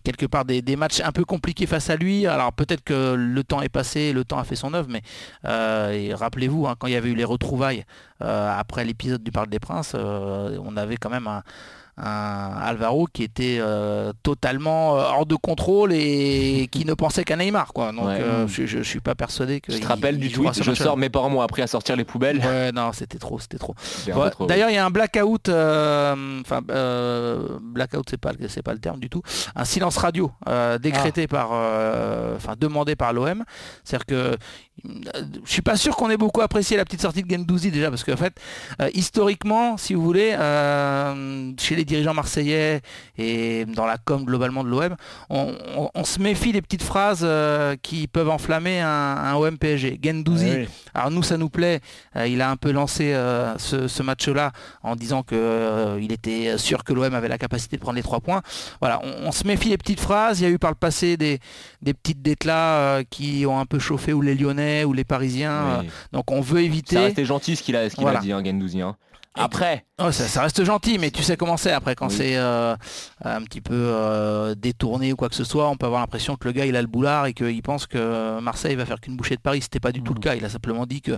quelque 0.05 0.27
part 0.27 0.45
des, 0.45 0.63
des 0.63 0.77
matchs 0.77 1.01
un 1.01 1.13
peu 1.13 1.25
compliqués 1.25 1.67
face 1.67 1.91
à 1.91 1.97
lui. 1.97 2.27
Alors 2.27 2.53
peut-être 2.53 2.83
que 2.83 3.15
le 3.15 3.45
temps 3.45 3.63
est 3.63 3.69
passé, 3.69 4.13
le 4.13 4.25
temps 4.25 4.39
a 4.39 4.45
fait 4.45 4.57
son 4.57 4.75
œuvre, 4.75 4.89
mais 4.91 5.03
euh, 5.45 6.11
rappelez-vous, 6.15 6.67
hein, 6.67 6.75
quand 6.79 6.87
il 6.87 6.93
y 6.93 6.97
avait 6.97 7.11
eu 7.11 7.15
les 7.15 7.25
retrouvailles 7.25 7.85
euh, 8.23 8.59
après 8.59 8.85
l'épisode 8.85 9.23
du 9.23 9.33
Parc 9.33 9.49
des 9.49 9.59
Princes, 9.61 9.93
euh, 9.95 10.59
on 10.63 10.77
avait 10.77 10.97
quand 10.97 11.11
même 11.11 11.27
un 11.27 11.43
Alvaro 11.97 13.07
qui 13.13 13.23
était 13.23 13.59
euh, 13.61 14.13
totalement 14.23 14.97
euh, 14.97 15.03
hors 15.03 15.27
de 15.27 15.37
contrôle 15.37 15.93
et 15.93 16.69
qui 16.73 16.85
ne 16.85 16.95
pensait 16.95 17.25
qu'à 17.25 17.37
Neymar. 17.37 17.73
Quoi. 17.73 17.93
Donc 17.93 18.07
Ouais. 18.07 18.19
euh, 18.21 18.47
je, 18.49 18.67
je, 18.67 18.79
je 18.79 18.83
suis 18.83 19.01
pas 19.01 19.15
persuadé 19.15 19.61
que. 19.61 19.73
Je 19.73 19.79
te 19.79 19.87
rappelle 19.87 20.19
du 20.19 20.31
tweet, 20.31 20.63
je 20.63 20.75
sors, 20.75 20.97
mes 20.97 21.09
parents 21.11 21.31
m'ont 21.31 21.41
appris 21.41 21.63
à 21.63 21.67
sortir 21.67 21.97
les 21.97 22.05
poubelles. 22.05 22.39
Ouais, 22.39 22.73
non, 22.73 22.93
c'était 22.93 23.19
trop, 23.19 23.39
c'était 23.39 23.59
trop. 23.59 23.75
D'ailleurs, 24.49 24.71
il 24.71 24.75
y 24.75 24.79
a 24.79 24.85
un 24.85 24.91
blackout, 24.91 25.49
euh, 25.49 26.41
enfin, 26.41 26.61
euh, 26.71 27.49
blackout, 27.63 28.07
c'est 28.11 28.21
pas, 28.21 28.33
le- 28.33 28.49
c'est 28.49 28.63
pas 28.63 28.73
le 28.73 28.81
terme 28.81 28.99
du 29.01 29.09
tout, 29.09 29.23
un 29.55 29.65
silence 29.65 29.97
radio 29.97 30.31
euh, 30.49 30.79
décrété 30.79 31.27
par, 31.27 31.51
euh, 31.53 32.37
enfin, 32.37 32.55
demandé 32.59 32.97
par 32.97 33.13
l'OM. 33.13 33.45
C'est-à-dire 33.85 34.07
que 34.07 34.15
euh, 34.15 34.37
je 35.45 35.51
suis 35.51 35.63
pas 35.63 35.77
sûr 35.77 35.97
qu'on 35.97 36.11
ait 36.11 36.17
beaucoup 36.17 36.41
apprécié 36.41 36.77
la 36.77 36.85
petite 36.85 37.01
sortie 37.03 37.23
de 37.23 37.31
Gendouzi 37.31 37.71
déjà, 37.71 37.91
parce 37.91 38.05
qu'en 38.05 38.17
fait, 38.17 38.35
euh, 38.83 38.91
historiquement, 38.95 39.77
si 39.77 39.95
vous 39.95 40.03
voulez, 40.03 40.35
euh, 40.39 41.53
chez 41.59 41.77
les 41.77 41.84
dirigeants 41.85 42.15
marseillais 42.15 42.81
et 43.19 43.65
dans 43.67 43.87
la 43.87 43.97
com 43.99 44.25
globalement 44.25 44.65
de 44.65 44.69
l'OM, 44.69 44.97
on, 45.31 45.55
on- 45.77 45.91
on 45.95 46.05
se 46.05 46.21
méfie 46.21 46.53
des 46.53 46.63
petites 46.63 46.83
phrases 46.83 47.21
euh, 47.23 47.77
qui 47.83 48.07
peuvent 48.07 48.29
enflammer 48.31 48.81
un, 48.81 48.89
un 48.89 49.35
OM 49.35 49.57
PSG. 49.59 49.99
Gendouzi, 50.03 50.51
oui. 50.51 50.69
alors 50.95 51.11
nous, 51.11 51.23
ça 51.23 51.37
nous 51.37 51.49
plaît. 51.49 51.81
Euh, 52.17 52.27
il 52.27 52.41
a 52.43 52.51
un 52.51 52.57
peu 52.57 52.71
lancé 52.73 53.13
euh, 53.15 53.57
ce, 53.59 53.89
ce 53.89 54.03
match-là 54.03 54.53
en 54.83 54.97
disant 54.97 55.23
que 55.23 55.99
il 56.01 56.13
était 56.13 56.59
sûr 56.59 56.85
que 56.85 56.93
l'OM 56.93 57.15
avait 57.15 57.29
la 57.29 57.39
capacité 57.39 57.77
de 57.77 57.81
prendre 57.83 57.97
les 57.97 58.03
trois 58.03 58.21
points. 58.21 58.43
Voilà, 58.81 59.01
on, 59.05 59.29
on 59.29 59.33
se 59.33 59.47
méfie 59.47 59.69
des 59.71 59.79
petites 59.79 60.01
phrases. 60.01 60.41
Il 60.41 60.45
y 60.45 60.47
a 60.47 60.51
eu 60.51 60.59
par 60.59 60.71
le 60.71 60.77
passé 60.77 61.17
des, 61.17 61.39
des 61.83 61.95
petites 61.95 62.23
déclats 62.23 63.01
qui 63.11 63.45
ont 63.47 63.59
un 63.59 63.67
peu 63.67 63.79
chauffé 63.79 64.13
ou 64.13 64.21
les 64.21 64.35
Lyonnais 64.35 64.85
ou 64.85 64.93
les 64.93 65.05
Parisiens. 65.05 65.81
Oui. 65.83 65.89
Donc 66.13 66.31
on 66.31 66.41
veut 66.41 66.59
Ça 66.59 66.63
éviter. 66.63 66.99
restait 66.99 67.25
gentil 67.25 67.57
ce 67.57 67.63
qu'il 67.63 67.77
a, 67.77 67.89
ce 67.89 67.95
qu'il 67.95 68.03
Voilà. 68.03 68.19
a 68.19 68.23
dit, 68.23 68.33
hein, 68.33 68.43
Gendouzi. 68.45 68.81
hein. 68.81 68.97
Après, 69.37 69.85
Oh, 70.03 70.11
ça, 70.11 70.27
ça 70.27 70.43
reste 70.43 70.65
gentil, 70.65 70.99
mais 70.99 71.11
tu 71.13 71.23
sais 71.23 71.37
comment 71.37 71.57
c'est 71.57 71.71
après 71.71 71.95
quand 71.95 72.09
Oui. 72.09 72.15
c'est 72.17 72.37
euh, 72.37 72.75
un 73.25 73.43
petit 73.43 73.61
peu 73.61 73.75
euh, 73.75 74.55
détourné 74.57 75.13
ou 75.13 75.17
quoi 75.17 75.29
que 75.29 75.37
ce 75.37 75.45
soit, 75.45 75.69
on 75.69 75.77
peut 75.77 75.87
avoir 75.87 76.01
l'impression 76.01 76.35
que 76.37 76.49
le 76.49 76.53
gars 76.53 76.67
il 76.67 76.75
a 76.75 76.81
le 76.83 76.89
boulard 76.89 77.27
et 77.27 77.33
qu'il 77.33 77.63
pense 77.63 77.87
que 77.87 78.41
Marseille 78.41 78.75
va 78.75 78.87
faire 78.87 79.01
qu'une 79.01 79.17
bouchée 79.17 79.37
de 79.37 79.41
Paris. 79.41 79.61
C'était 79.63 79.79
pas 79.81 79.93
du 79.93 80.03
tout 80.03 80.13
le 80.15 80.19
Mhm. 80.19 80.23
cas. 80.25 80.35
Il 80.35 80.45
a 80.45 80.49
simplement 80.49 80.85
dit 80.87 81.01
que, 81.01 81.13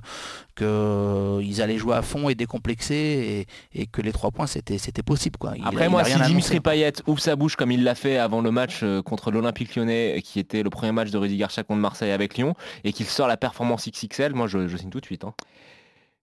que 0.55 0.65
euh, 0.65 1.63
allaient 1.63 1.79
jouer 1.79 1.95
à 1.95 2.03
fond 2.03 2.29
et 2.29 2.35
décomplexer 2.35 3.47
et, 3.75 3.81
et 3.83 3.87
que 3.87 4.03
les 4.03 4.13
trois 4.13 4.31
points 4.31 4.47
c'était 4.47 4.77
c'était 4.79 5.03
possible 5.03 5.39
quoi. 5.39 5.53
Il 5.57 5.63
Après 5.67 5.87
il 5.87 5.91
moi, 5.91 6.05
si. 6.05 6.19
Dimitri 6.29 6.61
Payet 6.61 6.93
ouvre 7.07 7.21
sa 7.21 7.35
bouche 7.37 7.57
comme 7.57 7.73
il 7.73 7.83
l'a 7.83 7.95
fait 7.95 8.19
avant 8.19 8.41
le 8.43 8.51
match 8.51 8.85
contre 9.07 9.31
l'Olympique 9.31 9.75
lyonnais, 9.77 10.21
qui 10.23 10.39
était 10.39 10.63
le 10.63 10.69
premier 10.71 10.93
match 10.93 11.11
de 11.11 11.17
Rudy 11.19 11.37
Garcia 11.39 11.63
contre 11.65 11.81
Marseille 11.81 12.11
avec 12.13 12.37
Lyon, 12.37 12.55
et 12.85 12.93
qu'il 12.93 13.07
sort 13.07 13.27
la 13.29 13.37
performance 13.39 13.89
XXL, 13.89 14.35
moi 14.35 14.47
je, 14.47 14.69
je 14.69 14.77
signe 14.77 14.91
tout 14.91 15.01
de 15.01 15.07
suite. 15.07 15.25
hein. 15.25 15.35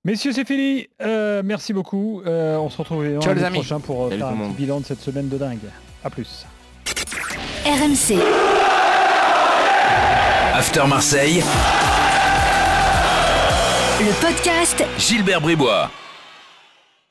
Messieurs, 0.05 0.33
c'est 0.33 0.45
fini. 0.45 0.87
Euh, 1.01 1.41
merci 1.45 1.71
beaucoup. 1.71 2.21
Euh, 2.25 2.57
on 2.57 2.69
se 2.69 2.77
retrouve 2.77 3.03
Ciao, 3.21 3.33
les 3.33 3.41
lundi 3.41 3.45
amis. 3.45 3.57
prochain 3.59 3.79
pour 3.79 4.03
euh, 4.05 4.09
Salut 4.09 4.21
faire 4.21 4.31
tout 4.31 4.37
le 4.37 4.43
un 4.43 4.47
petit 4.49 4.57
bilan 4.57 4.79
de 4.81 4.85
cette 4.85 4.99
semaine 4.99 5.29
de 5.29 5.37
dingue. 5.37 5.59
À 6.03 6.09
plus. 6.09 6.45
RMC. 7.65 8.19
After 10.55 10.85
Marseille, 10.87 11.41
Le 14.01 14.11
podcast 14.21 14.83
Gilbert 14.99 15.39
Bribois. 15.39 15.89